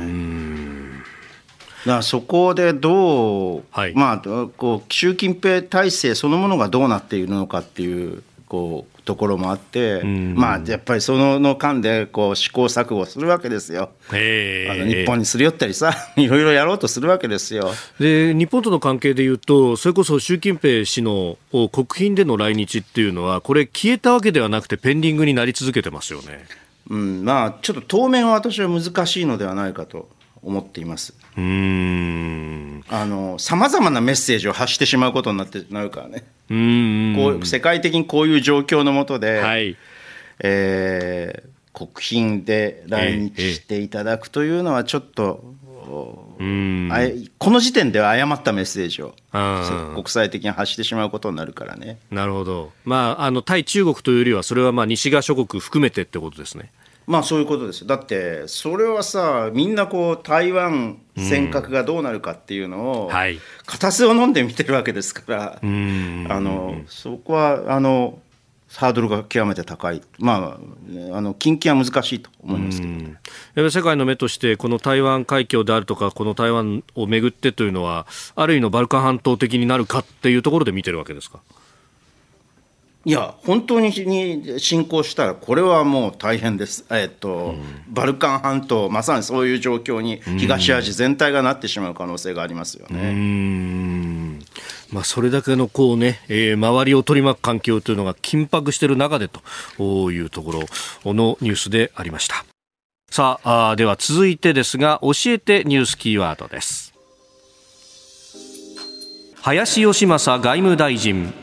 [1.86, 17.72] だからそこでどう、はい、まあ、こう習近平体制そのものがどうなっているのかっていうこうところもあって、まあ、やっぱりそのの間でこう試行錯誤するわけですよ、あの日本にすり寄ったりさ、 いろいろやろうとするわけですよ。
[17.98, 26.44] で日本との関係でいうと、それこそ習近平氏の国賓での来日っていうのは、これ、消えたわけではなくて、ペンディングになり続けてますよね。
[26.92, 30.10] うんまあ、ちょっと当面は私は難しいのではないかと
[30.42, 31.14] 思っています。
[31.38, 32.84] うん
[33.38, 36.24] さまざまなメッセージを発してしまうことになってなるからね。
[36.50, 39.74] うんこう世界的にこういう状況のもとで、はい
[40.40, 45.54] えー、国賓で来日していただくというのはちょっと、
[46.40, 49.14] えー、この時点では誤ったメッセージを
[49.94, 52.00] 国際的に発してしまうことになるからね。
[52.10, 56.70] なるほど、まあ、あの対中国というよりは、それはまあ西側諸国含めてってことですね。
[57.06, 57.86] まあそういうことです。
[57.86, 65.58] だってそれはさみんなこう台湾尖閣がどうなるかっていうのを、はい、片手を飲んで見てるわけですから。
[65.62, 68.18] あのそこはあの
[68.74, 70.58] ハードルが極めて高い、ま
[71.12, 72.86] あ、あの近畿は難しいと思いますけ
[73.60, 81.40] ど、世界の目として、この台湾海峡であるとか、この台湾をめぐってというのは、ある意味のバルカン半島的になるかっていうところで見てるわけですか？
[83.04, 83.92] いや、本当に
[84.60, 94.38] 侵攻したら、これはもう大変です、えっと、うん、バルカン半島、まさにそういう状況に東アジア全体がなってしまう可能性がありますよね。
[94.92, 100.52] まあ、それだけのこう、ねえー、周りを取り巻く環境というのが緊迫している中でというとこ
[101.04, 102.44] ろのニュースでありました。
[103.10, 106.92] さああでは続いてですが、教えてニュースキーワードです。
[109.40, 111.34] 林芳正外務大臣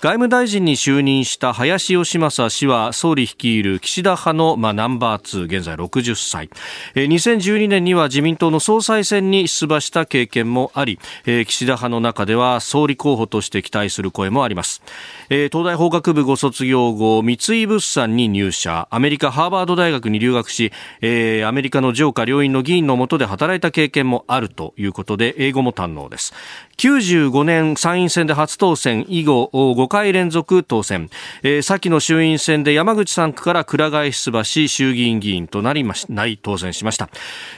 [0.00, 6.50] 外務大臣に就任した林芳正氏は総理率いる岸田派の、まあ、ナンバー2現在60歳、
[6.94, 14.82] えー、2012年には自民党の総裁選に出馬した経験もあり、岸田派の中では総理候補として期待する声もあります、
[15.28, 18.86] 東大法学部ご卒業後三井物産に入社。
[18.92, 20.70] アメリカハーバード大学に留学し、
[21.02, 26.34] アメリカの上下両院の議員の下で働いた経験もあるということで英語も堪能です。
[26.78, 31.10] 95年参院選で初当選以後5回連続当選、
[31.42, 37.10] えー、先の衆院選で山口3区から倉替出馬し衆議院議員となりましない当選しました、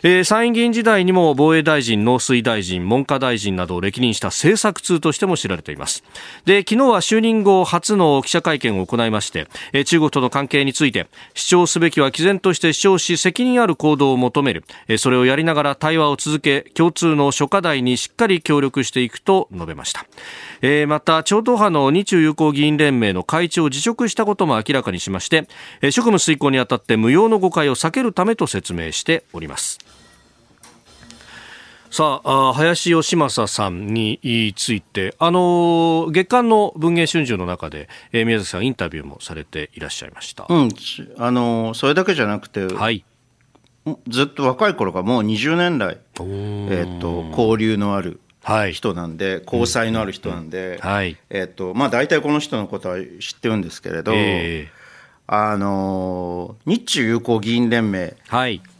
[0.02, 6.02] えー、参院議員時代にも防衛大臣農水大臣文科大臣などを歴任した政策通としても知られています。
[6.46, 20.06] で昨日は就任後初の記者会見を行いまして、えー、中国との関係について主張すべきは毅然として主張し責任ある行動を求める、えー、それをやりながら対話を続け共通の諸課題にしっかり協力していくと述べました、
[20.62, 25.48] えー、また超党派の日中友好議員連盟の会長を辞職したことも明らかにしまして、
[25.80, 29.78] えー、職務遂行にあたって無用の誤解を避けるためと説明しております。
[31.90, 34.20] さあ林芳正さんに
[34.56, 40.68] ついて、あの月刊の文藝春秋の中で、えー、宮崎さん、インタビューもされていらっしゃいました、うん、
[41.18, 43.04] あのそれだけじゃなくて、はい、
[44.06, 54.68] ずっと若い頃からもう20年来、えーと交流のある人なんで、はい、交際のある人なんで、はい、えーとまあ、大体この人のことは知ってるんですけれど、えー、
[55.26, 58.14] あの日中友好議員連盟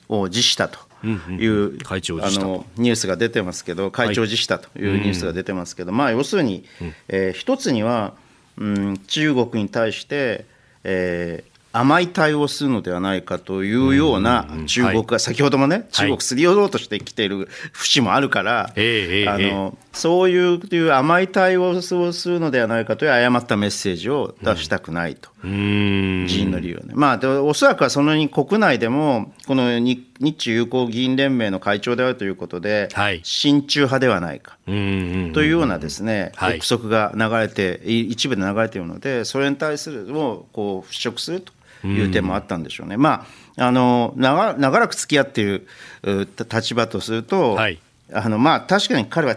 [0.08, 0.78] を辞したと。
[1.02, 6.66] いう、会長あのニュースが出てますけど、会長辞したというニュースが出てますけど、まあ、要するに、
[7.08, 8.12] えー、一つには、
[8.58, 10.44] うん、中国に対して、
[10.84, 11.42] え
[11.72, 26.92] 甘い対応するのではないかというような中国が、先ほどもね、中国すり寄ろうとしてきている節もあるから、あのそういう甘い対応をするのではないかという誤ったメッセージを出したくないと、人員の理由はね。
[26.94, 30.04] まあ、おそらくはその国内でも、この日
[30.36, 32.88] 中友好議員連盟の会長であるということで、
[33.22, 34.58] 親中派ではないか。
[34.66, 41.52] というようなですね、憶測が流れて、一部で流れているので、それに対するをこう払拭すると。
[41.84, 42.96] いう点もあったんでしょうね。
[42.96, 43.26] ま
[43.56, 45.66] あ、あの長長らく付き合っている
[46.52, 47.78] 立場とすると、はい、
[48.12, 49.36] あのまあ、確かに彼は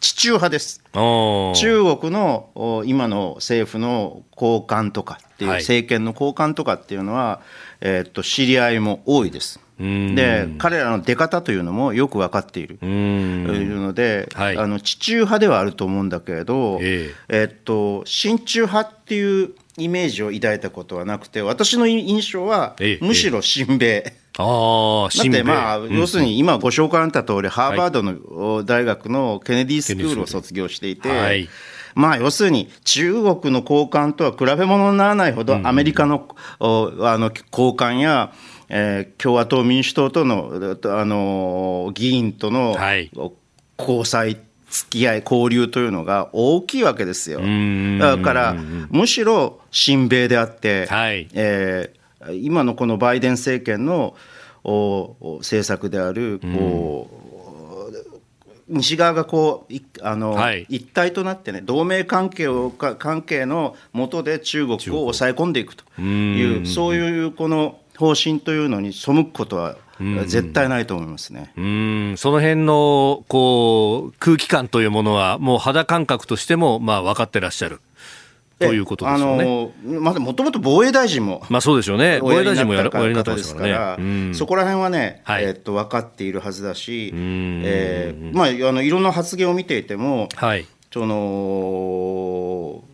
[0.00, 0.82] 地中派です。
[0.92, 1.52] 中
[1.96, 7.40] 国の今の政府の高官とかっていう、政権の高官とかっていうのは、
[7.80, 9.60] えー、っと知り合いも多いです。
[9.78, 12.78] で彼らの出方というのもよく分かっている。
[12.82, 24.14] いるので、はい、あの地中派ではあると思うんだけれど、えー、えー、っと親中派っていうイメージを抱いたことはなくて私の印象はむしろ親米。
[24.38, 31.48] あだってまあ、要するに今ご紹介あった通り、ハーバードの大学のケネディスクールを卒業していて、はい、
[31.94, 38.32] まあ要するに中国の高官とは比べ物にならないほどアメリカの,、あの高官や、
[38.68, 42.76] えー、共和党民主党とのあの議員との
[43.78, 44.38] 交際
[44.70, 47.40] 付き合い交流というのが大きいわけですよ。
[47.98, 48.54] だから
[48.88, 51.28] むしろ親米であって、はい。
[51.34, 54.14] えー、今のこのバイデン政権の
[54.62, 57.20] 政策であるこう、
[58.70, 69.76] 西側がこうあの、はい、一体となってね同盟関係を関係の下で中国を抑え込んでいくというそういうこの方針というのに背くことは
[70.26, 71.52] 絶対ないと思いますね。
[71.56, 77.80] うん、その辺のこう空気感というものは、もう肌感覚としてもまあ分かってらっしゃる。
[78.58, 79.72] ということですよね。
[80.00, 81.42] まあ、もともと防衛大臣も。
[81.48, 82.18] まあ、そうでしょうね。
[82.20, 84.34] 防衛大臣もやる、おやりになってますからね。
[84.34, 87.10] そこら辺はね、はい、えっと、分かっているはずだし。
[87.14, 90.28] ええー、まあ、あの、いろんな発言を見ていても。
[90.36, 90.66] はい。
[90.92, 92.84] その。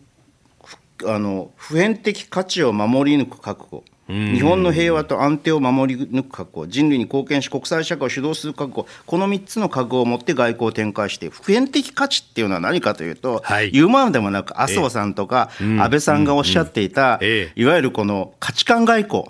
[1.05, 3.83] あの、普遍的価値を守り抜く覚悟。
[4.07, 17.19] 日本の平和と安定を守り抜く覚悟、人類に貢献し、国際社会を主導する覚悟、この3つの覚悟を持って外交を展開して、普遍的価値っていうのは何かというと、はい、言うまでもなく、麻生さんとか安倍さんがおっしゃっていた、
[17.55, 19.23] いわゆるこの価値観外交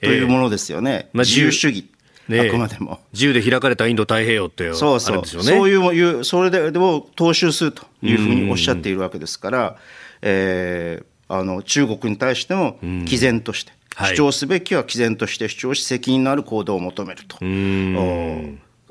[0.00, 1.52] というものですよね、まあ、自由。
[1.52, 1.88] 主義。
[2.28, 3.00] ね、あくまでも。
[3.12, 9.76] 自由で開かれたインド太平洋ってそうそう、ね、そういうそれでを踏襲するというふうにおっしゃっているわけですから、
[10.22, 17.36] えー、あの中国に対しても毅然として、主張すべきは毅然として主張し責任のある行動を求めると。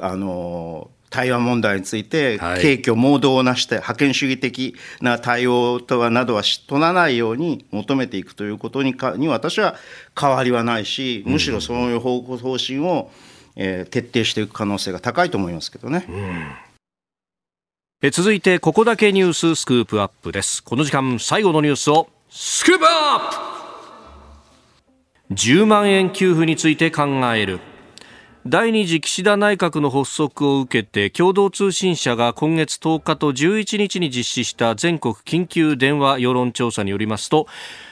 [0.03, 9.75] あの台湾問題について、軽挙、盲導をなして、覇権主義的な対応とはなどは取らないように求めていくということにかに私は
[10.19, 13.11] 変わりはないし、むしろそういう方向方針を、
[13.57, 16.05] えー、徹底していく可能性が高いと思いますけどね。
[18.01, 18.09] うん。
[18.09, 20.63] 続いてここだけニューススクープアップです。
[20.63, 23.60] この時間最後のニュースをスクープアップ
[25.31, 27.61] 10万円給付について考える。
[28.45, 37.45] 第2次岸田内閣の発足を受けて共同通信社が今月10日と11日に実施した全国緊急電話世論調査によりますと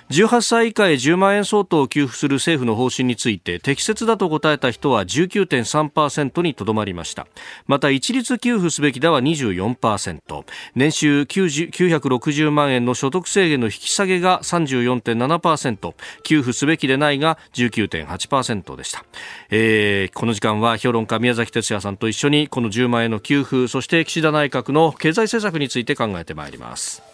[0.10, 7.28] 18歳以下へ10万円相当を給付する政府の方針について適切だと答えた人は19.3%にとどまりました。
[7.68, 15.94] また一律給付すべきだは24%年収960万円の所得制限の引き下げが34.7%
[16.24, 19.06] 給付すべきでないが19.8%でした、
[19.52, 27.09] えー、この時間は評論家宮崎哲也さんと一緒にこの10万円の給付そして岸田内閣の経済政策について考えてまいります。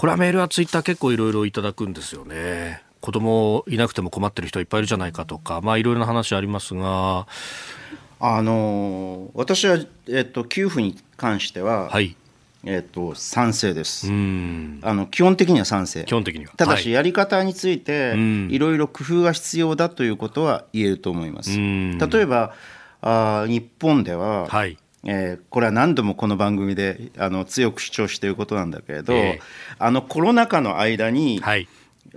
[0.00, 2.82] これはメールはツイッター結構いろいろいただくんですよね。
[3.02, 7.26] 子供いなくても困ってる人いっぱいいるじゃないかとか、まあいろいろな話ありますが。
[8.18, 9.76] あの私は、
[10.08, 12.16] えっと、給付に関しては、はい、
[12.64, 14.06] えっと、賛成です。
[14.06, 16.04] あの基本的には賛成。
[16.04, 16.52] 基本的には。
[16.56, 18.14] ただし、やり方について、
[18.48, 21.58] いろいろ工夫が必要だということは言えると思います。
[21.58, 22.54] 例えば、
[23.02, 31.68] あ日本では、はい、えー、これは何度もこの番組であの強く主張していることなんだけれど、えー、あのコロナ禍の間に、はい、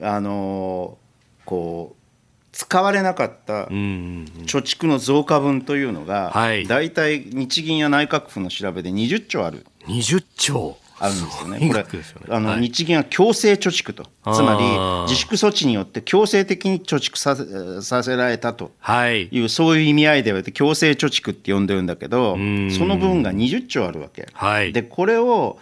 [0.02, 0.98] あの
[1.46, 2.04] こう
[2.52, 9.66] 使われなかった貯蓄の増加分というのが、はい、大体日銀や内閣府の調べで20兆ある。
[9.88, 11.68] 20兆あるんですよね。
[11.68, 18.72] これ、あの、日銀は強制貯蓄と、つまり自粛措置によって強制的に貯蓄させさせられたと。
[19.12, 19.28] い。
[19.41, 24.30] う、そういう意味合いでは強制貯蓄って呼んでるんだけど、その分が20兆あるわけ。
[24.32, 25.60] はい、で、これを、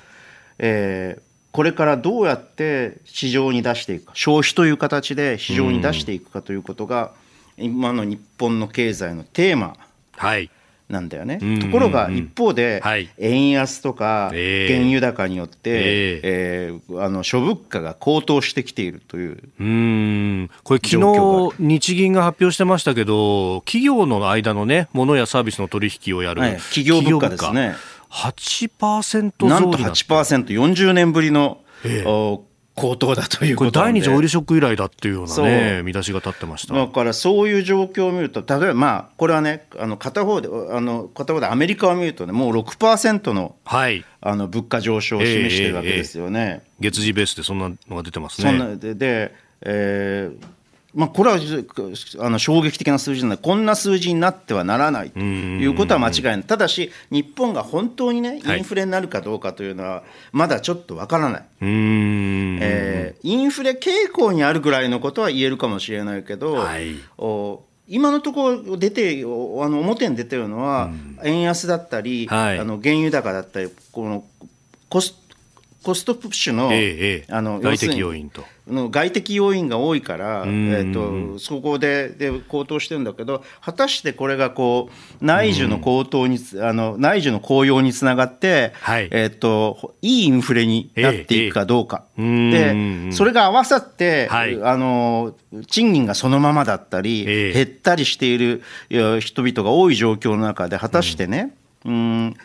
[0.59, 1.21] えー、
[1.51, 7.13] これからどうやって市場に出していくか、消費という形で市場に出していくかということが、
[7.57, 9.75] 今の日本の経済のテーマ。
[10.17, 10.51] はい
[10.91, 11.39] なんだよね。
[11.61, 12.83] ところが一方で、
[13.17, 16.73] 円安とか原油高によって、ええ。
[16.99, 20.49] あの諸物価が高騰してきているといううん。
[20.63, 27.75] これ昨日日銀が発表してましたけど企業の間のね物やサービスの取引をやる、はい、企業物価ですね。
[28.11, 36.73] 8%増なんと 8%40 年ぶりの、ええ高騰だということ第二次オイルショック以来だっていうようなね、見出しが立ってました。
[36.73, 48.49] だからそういう状況を見ると、例えば、まあ、これはね、あの片方であの片方でアメリカを見るとね、もう6%の,、はい、あの物価上昇を示してるわけですよね、えーえー月次ベースでそんなのが出てますね。
[48.49, 50.45] そんなでで、えー
[50.93, 70.91] まあ、これはあの衝撃的な数字なので、こんな数字になってはならないということは間違いない、ただし、日本が本当にね、インフレになるかどうかというのは、まだちょっとわからない、えー、インフレ傾向にあるぐらいのことは言えるかもしれないけど、はい、お今のところ出てあの表に出てるのは、
[71.23, 74.25] 円安だったり、はい、あの原油高だったり、この
[74.89, 75.15] コス
[75.83, 78.45] コストプッシュの,、ええ、あの外的要因と。
[78.67, 84.89] の外的要因が多いから、えーと、そこでで高騰してるんだけど果たしてこれがこ
[85.21, 95.33] う内需の高騰にあの内需の高揚につながって、はい、えーと、いいインフレになっていくかどうか、えでそれが合わさって、はい、あの
[95.67, 98.61] 賃金がそのままだったり、減ったりしている
[99.19, 102.35] 人々が多い状況の中で果たしてね、うん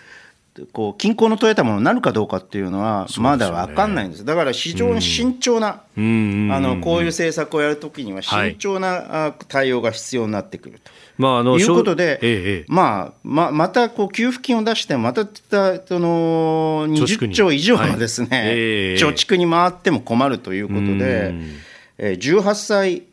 [0.73, 10.91] こう均衡の取れたものになるかどうかっていうのはまだ分かんないんです、だから非常に慎重な、あのこういう政策をやるときには慎重な対応が必要になってくると。
[11.19, 15.31] まあ、あのいうことで、ええ、まあ、ままたこう給付金を出して、またそ
[15.99, 18.41] の20兆以上のですね、はい。
[18.49, 21.35] え、貯蓄に回っても困るということで、
[21.99, 23.05] え18歳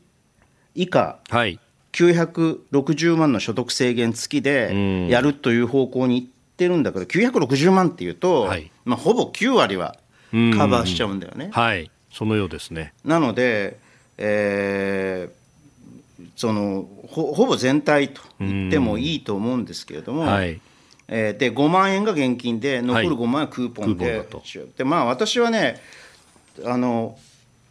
[0.75, 1.59] 以下、はい、
[1.93, 9.95] 960万の所得制限付きでやるという方向にってるんだけど960万っていうと、はい、まあ、ほぼ9割は
[10.31, 11.49] カバーしちゃうんだよね。
[11.51, 11.89] はい。
[12.11, 12.93] そのようですね。
[13.03, 13.79] なので、
[14.17, 20.61] えー、そのほほぼ全体と言ってもいいと思うんですけれども、はい。
[21.07, 24.27] えー、で5万円が現金で残る5万円はクーポンで,、はい、
[24.77, 25.81] でまあ、私はね
[26.63, 27.17] あの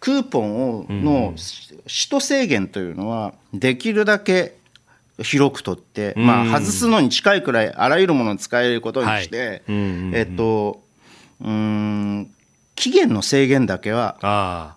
[0.00, 1.34] クーポンをの
[1.86, 4.56] 使途制限というのはできるだけ
[5.20, 10.82] 広くとって、まあ、外すのに近いくらいあらゆるものに使えることにして、えっと
[11.40, 12.30] うん
[12.74, 14.16] 期限の制限だけは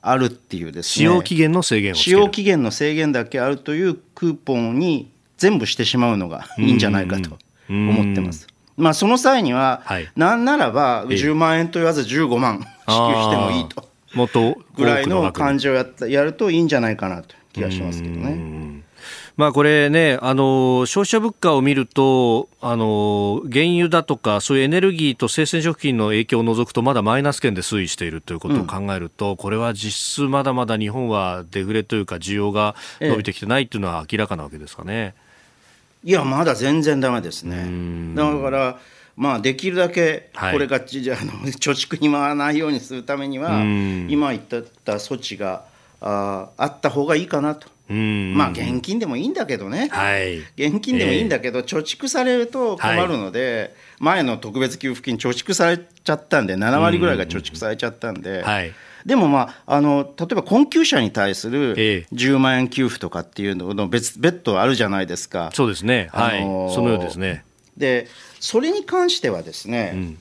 [0.01, 0.91] あるっていうですね。
[0.91, 7.37] 使用期限の制限使用期限の制限だけあるというクーポンに全部してしまうのがいいんじゃないかと
[7.69, 8.47] 思ってます。
[8.77, 13.89] まあ、その際には、はい、なんならば10万円と言わず15万支給してもいいと
[14.75, 18.83] ぐらいの感じをやったやるといいんじゃないかなと気がしますけどね。
[19.37, 35.15] まあ、これね、あの消費者物価を見ると、あの原油だとか、そういうエネルギーと生鮮食品の影響を除くと、まだマイナス圏で推移しているということを考えると、うん、これは実質まだまだ日本はデフレというか、需要が伸びてきてないというのは明らかなわけですかね。
[36.05, 38.15] いや、まだ全然だめですね。
[38.15, 38.79] だから
[39.17, 43.61] まあ、できるだけこれが、はい、あの 貯蓄に回らないようにするためには、
[44.09, 44.41] 今言っ
[44.83, 45.63] た措置が
[46.05, 47.67] ああった方がいいかなと。
[47.87, 58.41] まあ現金でもいいんだけどね、はい、現金でもいいんだけど、貯蓄されると困るので、前の特別給付金、貯蓄されちゃったんで、7割ぐらいが貯蓄されちゃったんで。
[58.41, 58.73] はい。
[59.05, 65.51] でも、まあ、あの例えば困窮者に対する10万円給付とかっていうのの別別途あるじゃないですか。
[65.53, 67.45] そうですね、はい、そのようですね。
[67.77, 68.07] で
[68.39, 70.19] それに関してはですね、うん、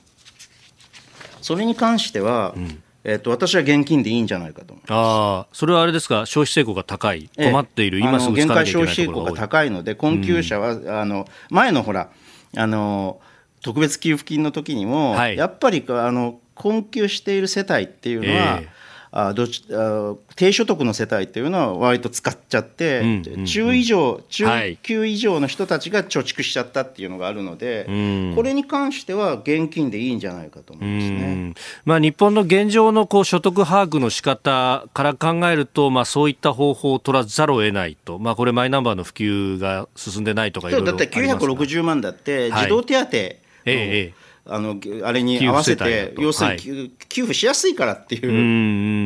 [1.41, 4.91] それに関しては、うんえーと、私は現金でいいんじゃないかと思います。
[4.91, 12.09] あそれはあれですか、消費成功が高い、困っている、今すぐ限界消費成功が高いので、困窮者は、うん、あの前のほら
[12.57, 13.21] あの、
[13.61, 18.84] 特別給付金の時にも、はい、やっぱりあの困窮している世帯っていうのは、えー
[19.17, 24.45] あどちあ低所得の世帯っていうのは割と使っちゃって、うんうん、中以上中
[24.83, 31.53] 級以上の人たちが貯蓄しちゃったっていうのがあるので、はい、これに関しては現金でいいんじゃないかと思いますね、
[31.85, 48.19] まあ、日本の現状のこう所得把握の仕方から考えると、まあ、そういった方法を取らざるを得ないと、まあ、これマイナンバーの普及が進んでないとかいろいろだって960万だって児童手当、はい、ええあのあれに合わせて、要するに、はい、給付しやすいからってい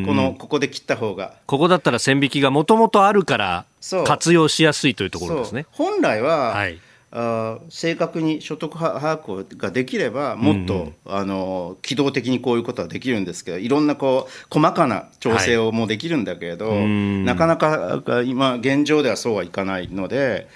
[0.01, 1.33] う、このここで切った方が。
[1.45, 3.65] ここだったら線引きがもともとあるから、
[4.05, 5.65] 活用しやすいというところですね。
[5.71, 6.79] 本来は、はい、
[7.11, 16.87] あ正確に所得把握ができればもっと、うんあの機動的にこういうことはできるんですけどいろんなこう細かな調整をもできるんだけれど、はい、
[17.23, 20.47] なかなか今現状ではそうはいかないので。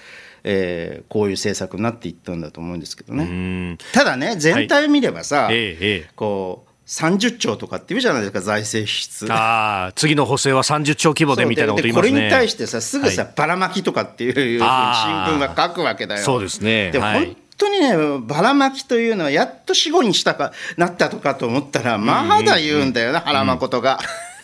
[0.44, 3.78] えー、こういう政策になっていったんだと思うんですけどね。
[3.92, 9.32] ただね全体を見ればさ、はい、こう30兆とかっていうじゃないですか、財政支出。
[9.32, 12.10] ああ、次の補正は30兆規模でみたいなこと言いますね。
[12.10, 16.22] これに対してさ、すぐさ、はい、ばらまきとかっていうふうに新聞が書くわけだよ。
[16.22, 16.90] そうですね。
[16.90, 23.98] でも、はい、本当にね、ばらまきというのは、やっと死後にしたかなったとかと思ったら、まだ言うんだよな、腹まことが。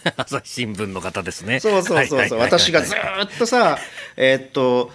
[0.16, 1.60] 朝日新聞の方ですね。
[1.60, 3.78] そうそうそうそう、私がずっとさ、
[4.16, 4.90] えー、っと、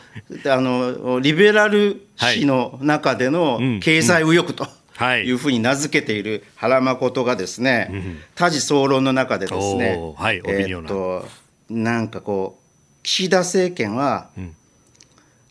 [0.45, 4.67] あの、リベラル史の中での経済右翼と。
[4.95, 5.29] はい。
[5.29, 8.01] うふうに名付けている原誠がですね、はい、
[8.35, 11.27] 多事総論の中でですね、はい、えー、っと
[11.69, 14.55] なんかこう岸田政権は、うん、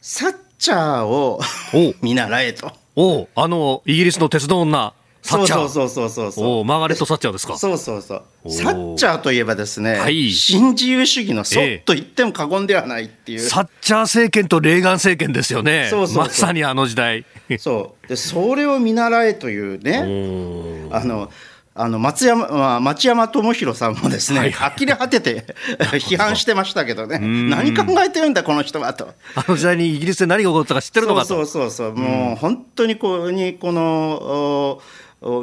[0.00, 1.40] サッチャーを
[2.00, 2.72] 見習えと。
[2.96, 4.94] おあのイギリスの鉄道女
[5.24, 6.10] そうそうそうそう。
[6.10, 7.56] そうそうマーガレット・サッチャーですか。
[7.56, 8.50] そうそうそう。
[8.50, 15.88] サッチャーといえばですね、はい、新自由主義のそっと言っても過言ではないっていう、えサッチャー政権とレーガン政権ですよね。
[15.90, 17.24] そうそうまさにあの時代。
[17.58, 18.08] そう。
[18.08, 21.30] でそれを見習えというねあの
[21.76, 25.44] あの松山町山智博さんもですね、はい、呆れ果てて
[25.98, 29.12] 批判してましたけどね、何考えてるんだ、この人はと。
[29.34, 31.26] あの時代にイギリスで何が起こったか知ってるのかと。
[31.26, 34.80] そうそうそう、もう本当にこにこの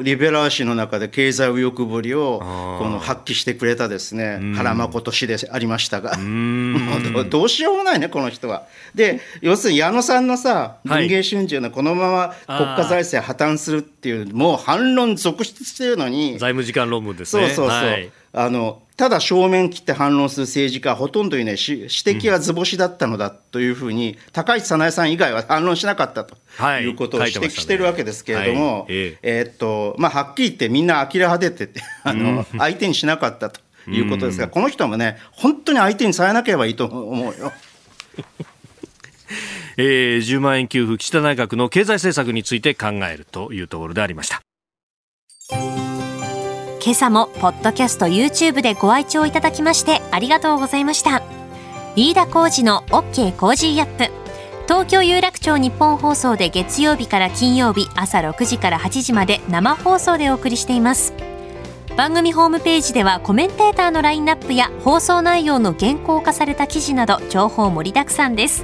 [0.03, 6.17] リベラル史の中で経済右翼ぶりをこの発揮してくれたですね原誠氏でありましたが。
[6.21, 8.63] もうどうしようもないねこの人は。
[8.93, 16.39] で要するに矢野さんのさ文藝春秋のこのまま国家財政破綻するっていうもう反論続出してるのに。
[16.39, 17.49] 財務時間論文ですね。
[17.49, 18.11] そうそうそう、はい。
[18.33, 21.57] あのただ正面切って反論する政治家はほとんどいない。
[21.59, 26.35] し指摘は図星だったのだというふうに、うん、高市早苗さん以外は反論しなかったと
[26.81, 26.87] い。
[26.87, 28.93] うことを指摘してるわけですけれども、はい。
[28.93, 29.43] ね、え。
[29.47, 37.51] ー、っとまあ、はっきり言ってみんな呆れ果てててあの、うん、相手にしなかったということですが、うん、この人もね本当に相手にされなければいいと思うよ。
[39.77, 44.41] えー、10万円給付岸田内閣の経済政策について考えるというところでありました。
[46.83, 51.21] 今朝もポッドキャスト YouTube でご愛聴いただきましてありがとうございました。
[51.95, 54.11] 飯田浩司の OK Cozy up。
[54.67, 61.13] 東京有楽町ニッポン放送で月曜日から金曜日朝6時から8時まで生放送でお送りしています。
[61.97, 68.63] 番組ホームページではコメンテーターのラインナップや放送内容の原稿化された記事など情報盛りだくさんです。